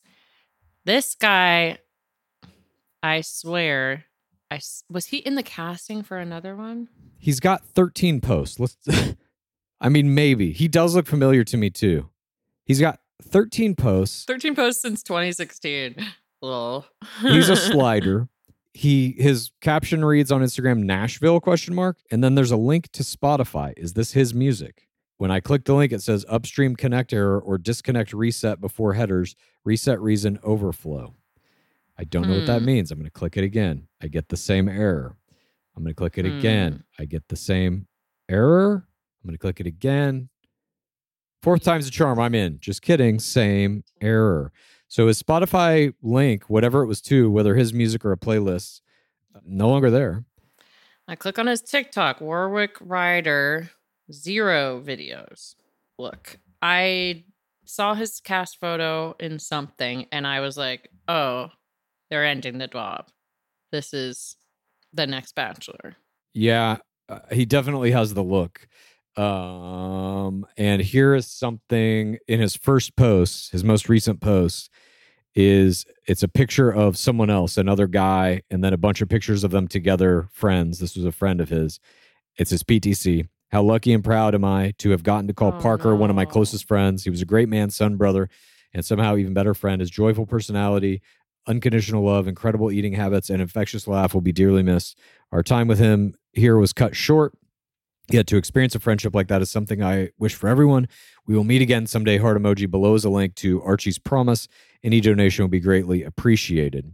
[0.83, 1.79] This guy,
[3.05, 4.05] I swear,
[4.49, 6.87] I was he in the casting for another one?
[7.19, 8.59] He's got 13 posts.
[8.59, 8.77] Let's
[9.79, 10.51] I mean maybe.
[10.51, 12.09] He does look familiar to me too.
[12.65, 14.25] He's got 13 posts.
[14.25, 15.97] 13 posts since 2016.
[16.41, 16.87] Lol.
[17.21, 18.27] He's a slider.
[18.73, 23.03] He his caption reads on Instagram Nashville question mark and then there's a link to
[23.03, 23.73] Spotify.
[23.77, 24.87] Is this his music?
[25.17, 29.35] When I click the link it says upstream connect error or disconnect reset before headers,
[29.63, 31.13] reset reason overflow.
[31.97, 32.65] I don't know what that Hmm.
[32.65, 32.91] means.
[32.91, 33.87] I'm going to click it again.
[34.01, 35.15] I get the same error.
[35.75, 36.83] I'm going to click it again.
[36.99, 37.87] I get the same
[38.29, 38.87] error.
[39.23, 40.29] I'm going to click it again.
[41.41, 42.19] Fourth time's a charm.
[42.19, 42.59] I'm in.
[42.59, 43.19] Just kidding.
[43.19, 44.51] Same error.
[44.87, 48.81] So his Spotify link, whatever it was to, whether his music or a playlist,
[49.45, 50.23] no longer there.
[51.07, 53.69] I click on his TikTok, Warwick Ryder,
[54.11, 55.55] zero videos.
[55.99, 57.25] Look, I
[57.65, 61.49] saw his cast photo in something and I was like, oh,
[62.15, 63.09] they're ending the job.
[63.73, 64.37] This is
[64.93, 65.97] the next Bachelor.
[66.33, 66.77] Yeah,
[67.09, 68.69] uh, he definitely has the look.
[69.17, 74.69] Um, and here is something in his first post, his most recent post
[75.35, 79.43] is it's a picture of someone else, another guy, and then a bunch of pictures
[79.43, 80.79] of them together, friends.
[80.79, 81.81] This was a friend of his.
[82.37, 83.27] It's his PTC.
[83.51, 86.15] How lucky and proud am I to have gotten to call Oh, Parker one of
[86.15, 87.03] my closest friends.
[87.03, 88.29] He was a great man, son, brother,
[88.73, 89.81] and somehow even better friend.
[89.81, 91.01] His joyful personality,
[91.47, 94.97] unconditional love, incredible eating habits, and infectious laugh will be dearly missed.
[95.31, 97.33] Our time with him here was cut short.
[98.11, 100.87] Yet to experience a friendship like that is something I wish for everyone.
[101.25, 102.17] We will meet again someday.
[102.19, 104.47] Heart emoji below is a link to Archie's promise.
[104.83, 106.93] Any donation will be greatly appreciated.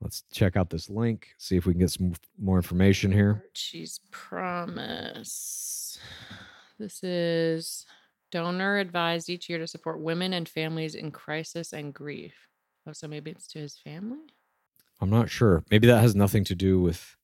[0.00, 3.44] Let's check out this link, see if we can get some more information here.
[3.48, 5.98] Archie's promise.
[6.78, 7.86] This is
[8.30, 12.34] donor advised each year to support women and families in crisis and grief.
[12.86, 14.18] Oh, so maybe it's to his family?
[15.00, 15.64] I'm not sure.
[15.70, 17.16] Maybe that has nothing to do with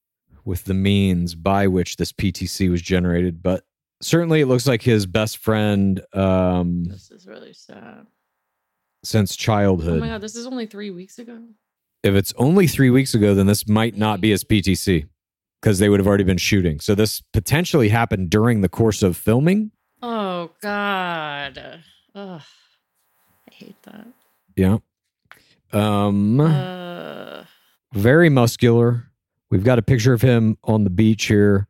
[0.45, 3.65] with the means by which this PTC was generated, but
[4.01, 8.07] certainly it looks like his best friend um, This is really sad.
[9.05, 9.99] since childhood.
[9.99, 11.39] Oh my god, this is only three weeks ago.
[12.03, 15.07] if it's only three weeks ago, then this might not be his PTC
[15.61, 16.81] because they would have already been shooting.
[16.81, 19.71] So this potentially happened during the course of filming.
[20.03, 21.81] Oh god.
[22.17, 22.41] Ugh.
[23.49, 24.09] I hate that.
[24.57, 24.79] Yeah.
[25.73, 27.45] Um, Uh,
[27.95, 29.09] very muscular.
[29.51, 31.69] We've got a picture of him on the beach here.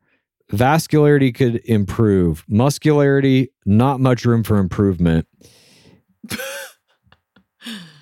[0.51, 2.43] Vascularity could improve.
[2.47, 5.27] Muscularity, not much room for improvement.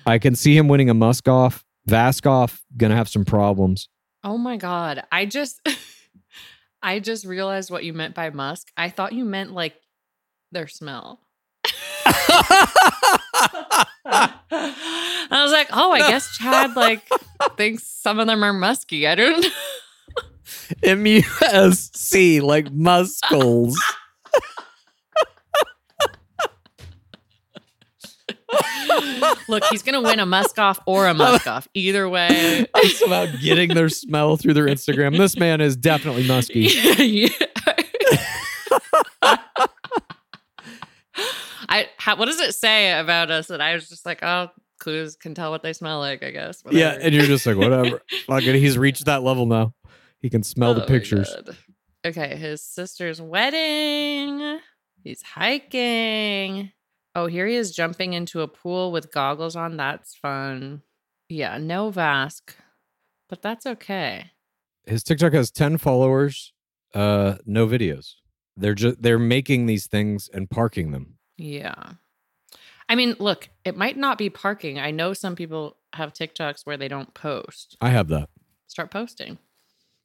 [0.04, 1.64] I can see him winning a musk off.
[1.88, 3.88] Vaskoff gonna have some problems.
[4.24, 5.02] oh my god.
[5.10, 5.60] I just
[6.82, 8.68] I just realized what you meant by musk.
[8.76, 9.74] I thought you meant like
[10.52, 11.20] their smell.
[14.04, 17.02] I was like, oh, I guess Chad like
[17.56, 19.06] thinks some of them are musky.
[19.06, 19.46] I don't
[20.82, 23.78] M U S C, like muscles.
[29.48, 29.64] look.
[29.70, 31.68] He's gonna win a musk off or a musk off.
[31.74, 32.66] Either way.
[32.76, 35.16] It's about getting their smell through their Instagram.
[35.16, 36.68] This man is definitely musky.
[36.98, 37.28] Yeah.
[41.72, 44.48] I how, what does it say about us that I was just like, oh,
[44.78, 46.22] clues can tell what they smell like.
[46.22, 46.62] I guess.
[46.70, 48.02] Yeah, and you're just like, whatever.
[48.28, 48.54] It.
[48.56, 49.74] He's reached that level now.
[50.20, 51.34] He can smell the Oh my pictures.
[52.04, 54.58] Okay, his sister's wedding.
[55.02, 56.72] He's hiking.
[57.14, 59.76] Oh, here he is jumping into a pool with goggles on.
[59.76, 60.82] That's fun.
[61.28, 62.54] Yeah, no Vask,
[63.28, 64.32] but that's okay.
[64.86, 66.52] His TikTok has 10 followers,
[66.94, 68.14] uh, no videos.
[68.56, 71.14] They're just they're making these things and parking them.
[71.36, 71.92] Yeah.
[72.88, 74.78] I mean, look, it might not be parking.
[74.78, 77.76] I know some people have TikToks where they don't post.
[77.80, 78.28] I have that.
[78.66, 79.38] Start posting.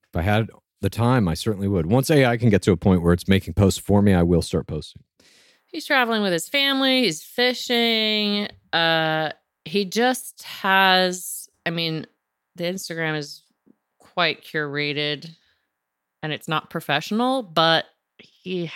[0.09, 0.49] If I had
[0.81, 1.85] the time, I certainly would.
[1.85, 4.41] Once AI can get to a point where it's making posts for me, I will
[4.41, 5.03] start posting.
[5.65, 8.47] He's traveling with his family, he's fishing.
[8.71, 9.31] Uh
[9.65, 12.05] he just has I mean,
[12.55, 13.43] the Instagram is
[13.99, 15.29] quite curated
[16.23, 17.85] and it's not professional, but
[18.17, 18.71] he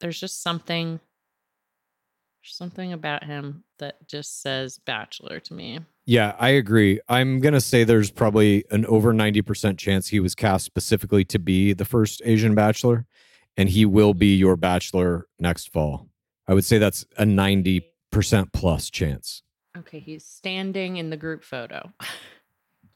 [0.00, 1.00] there's just something
[2.52, 5.80] something about him that just says bachelor to me.
[6.04, 7.00] Yeah, I agree.
[7.08, 11.38] I'm going to say there's probably an over 90% chance he was cast specifically to
[11.38, 13.06] be the first Asian bachelor,
[13.56, 16.08] and he will be your bachelor next fall.
[16.46, 17.82] I would say that's a 90%
[18.52, 19.42] plus chance.
[19.76, 21.92] Okay, he's standing in the group photo.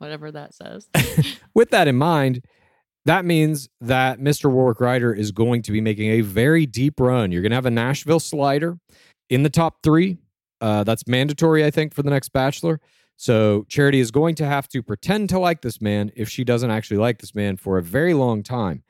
[0.00, 0.88] whatever that says.
[1.54, 2.44] With that in mind,
[3.04, 4.50] that means that Mr.
[4.50, 7.30] Warwick Ryder is going to be making a very deep run.
[7.30, 8.78] You're going to have a Nashville slider
[9.30, 10.18] in the top three.
[10.60, 12.80] Uh, that's mandatory, I think, for the next Bachelor.
[13.16, 16.70] So Charity is going to have to pretend to like this man if she doesn't
[16.70, 18.82] actually like this man for a very long time.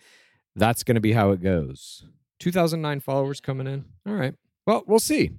[0.56, 2.04] That's going to be how it goes.
[2.40, 3.84] 2009 followers coming in.
[4.06, 4.34] All right.
[4.66, 5.30] Well, we'll see.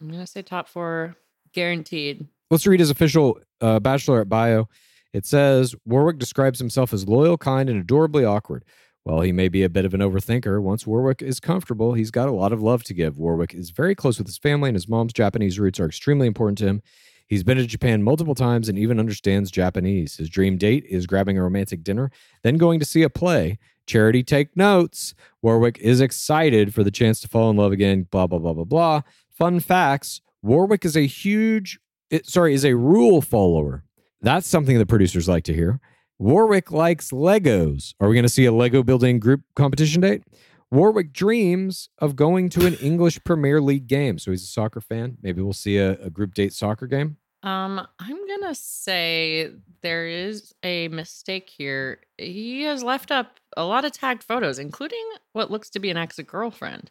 [0.00, 1.16] I'm gonna say top four
[1.52, 2.26] guaranteed.
[2.50, 4.68] Let's read his official uh, at bio.
[5.12, 8.64] It says Warwick describes himself as loyal, kind, and adorably awkward.
[9.04, 12.28] While he may be a bit of an overthinker, once Warwick is comfortable, he's got
[12.28, 13.16] a lot of love to give.
[13.16, 16.58] Warwick is very close with his family, and his mom's Japanese roots are extremely important
[16.58, 16.82] to him.
[17.26, 20.16] He's been to Japan multiple times and even understands Japanese.
[20.16, 22.10] His dream date is grabbing a romantic dinner,
[22.42, 23.58] then going to see a play.
[23.86, 25.14] Charity, take notes.
[25.40, 28.08] Warwick is excited for the chance to fall in love again.
[28.10, 29.02] Blah blah blah blah blah.
[29.30, 31.78] Fun facts: Warwick is a huge,
[32.24, 33.84] sorry, is a rule follower.
[34.20, 35.80] That's something the producers like to hear.
[36.20, 37.94] Warwick likes Legos.
[37.98, 40.22] Are we going to see a Lego building group competition date?
[40.70, 44.18] Warwick dreams of going to an English Premier League game.
[44.18, 45.16] So he's a soccer fan.
[45.22, 47.16] Maybe we'll see a, a group date soccer game.
[47.42, 49.50] Um, I'm gonna say
[49.80, 52.00] there is a mistake here.
[52.18, 55.02] He has left up a lot of tagged photos, including
[55.32, 56.90] what looks to be an ex-girlfriend,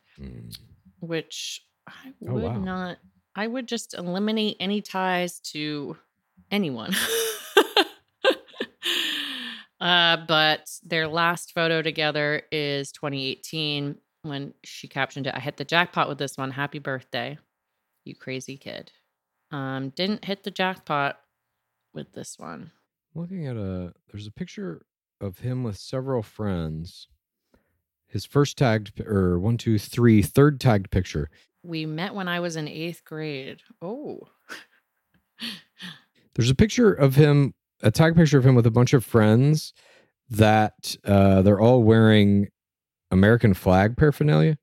[1.02, 2.58] which I Oh, would wow.
[2.58, 2.98] not.
[3.36, 5.98] I would just eliminate any ties to
[6.50, 6.96] anyone.
[9.80, 15.36] uh, but their last photo together is 2018 when she captioned it.
[15.36, 16.52] I hit the jackpot with this one.
[16.52, 17.38] Happy birthday,
[18.06, 18.92] you crazy kid.
[19.52, 21.20] Um, didn't hit the jackpot
[21.94, 22.72] with this one.
[23.16, 24.86] Looking at a, there's a picture
[25.20, 27.08] of him with several friends.
[28.08, 31.30] His first tagged, or one, two, three, third tagged picture.
[31.64, 33.62] We met when I was in eighth grade.
[33.82, 34.28] Oh,
[36.36, 39.74] There's a picture of him, a tag picture of him with a bunch of friends
[40.30, 42.50] that uh, they're all wearing
[43.12, 44.58] American flag paraphernalia.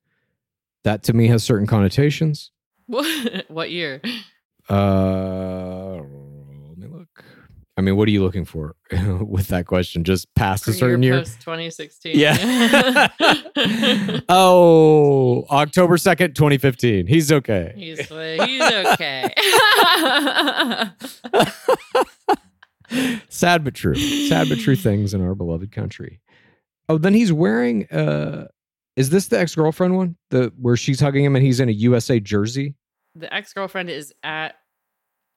[0.84, 2.52] That to me has certain connotations.
[2.86, 3.44] what?
[3.48, 4.00] what year?
[4.68, 7.24] Uh, let me look.
[7.78, 8.74] I mean, what are you looking for
[9.20, 10.02] with that question?
[10.04, 11.18] Just past a certain year?
[11.18, 12.18] Post 2016.
[12.18, 13.08] Yeah.
[14.28, 17.06] oh, October 2nd, 2015.
[17.06, 17.72] He's okay.
[17.76, 19.34] he's he's okay.
[23.28, 23.95] Sad but true.
[24.28, 26.20] Sad but true things in our beloved country.
[26.89, 28.49] Oh, then he's wearing uh
[28.97, 30.16] is this the ex-girlfriend one?
[30.30, 32.74] The where she's hugging him and he's in a USA jersey?
[33.14, 34.57] the ex girlfriend is at.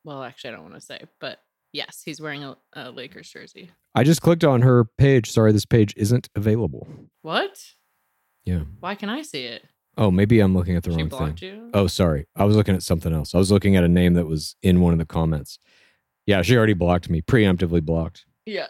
[0.04, 1.39] Well, actually, I don't want to say, but
[1.74, 3.72] yes, he's wearing a, a Lakers jersey.
[3.95, 5.32] I just clicked on her page.
[5.32, 6.88] Sorry, this page isn't available.
[7.22, 7.58] What?
[8.45, 8.62] Yeah.
[8.80, 9.66] Why can I see it?
[9.97, 11.38] Oh, maybe I'm looking at the she wrong thing.
[11.41, 11.70] you.
[11.74, 12.28] Oh, sorry.
[12.36, 13.36] I was looking at something else.
[13.36, 15.60] I was looking at a name that was in one of the comments.
[16.30, 18.25] Yeah, she already blocked me, preemptively blocked.
[18.45, 18.67] Yeah.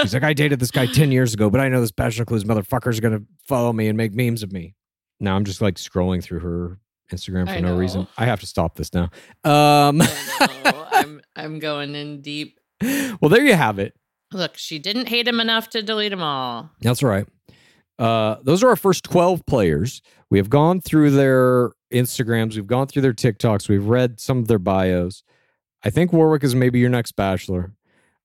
[0.00, 2.42] She's like, I dated this guy 10 years ago, but I know this Bachelor Clues
[2.42, 4.74] motherfucker is going to follow me and make memes of me.
[5.20, 6.80] Now I'm just like scrolling through her
[7.12, 8.08] Instagram for I no reason.
[8.18, 9.10] I have to stop this now.
[9.44, 10.06] Um, know.
[10.90, 12.58] I'm I'm going in deep.
[12.82, 13.94] well, there you have it.
[14.32, 16.68] Look, she didn't hate him enough to delete them all.
[16.80, 17.28] That's right.
[17.96, 20.02] Uh, those are our first 12 players.
[20.30, 24.48] We have gone through their Instagrams, we've gone through their TikToks, we've read some of
[24.48, 25.22] their bios.
[25.84, 27.72] I think Warwick is maybe your next Bachelor.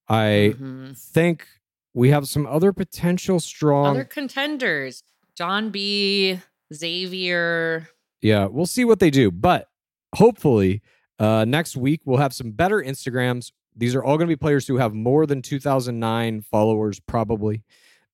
[0.07, 0.97] I Mhm.
[0.97, 1.47] think
[1.93, 3.87] we have some other potential strong.
[3.87, 5.03] Other contenders:
[5.35, 6.39] John B,
[6.73, 7.89] Xavier.
[8.21, 9.31] Yeah, we'll see what they do.
[9.31, 9.67] But
[10.15, 10.81] hopefully,
[11.19, 13.51] uh, next week we'll have some better Instagrams.
[13.75, 17.63] These are all going to be players who have more than 2009 followers, probably,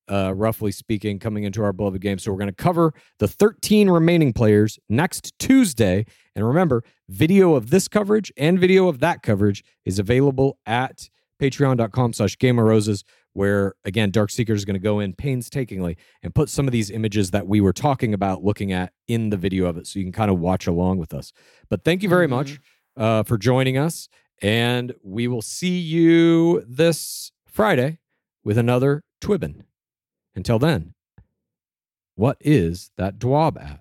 [0.09, 2.19] uh, roughly speaking, coming into our beloved game.
[2.19, 6.05] So we're going to cover the 13 remaining players next Tuesday.
[6.35, 11.09] And remember, video of this coverage and video of that coverage is available at
[11.39, 13.03] patreon.com slash game of roses
[13.33, 16.89] where again dark seeker is going to go in painstakingly and put some of these
[16.89, 20.05] images that we were talking about looking at in the video of it so you
[20.05, 21.33] can kind of watch along with us
[21.69, 22.59] but thank you very much
[22.95, 24.07] uh, for joining us
[24.41, 27.99] and we will see you this friday
[28.43, 29.63] with another twibbin
[30.35, 30.93] until then
[32.15, 33.79] what is that dwab at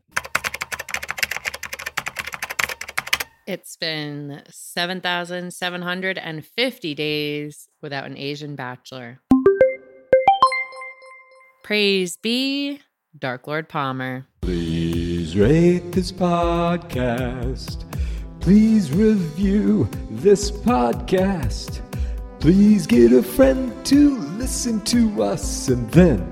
[3.45, 9.21] It's been 7,750 days without an Asian bachelor.
[11.65, 12.81] Praise be
[13.19, 14.27] Dark Lord Palmer.
[14.43, 17.85] Please rate this podcast.
[18.41, 21.81] Please review this podcast.
[22.41, 26.32] Please get a friend to listen to us and then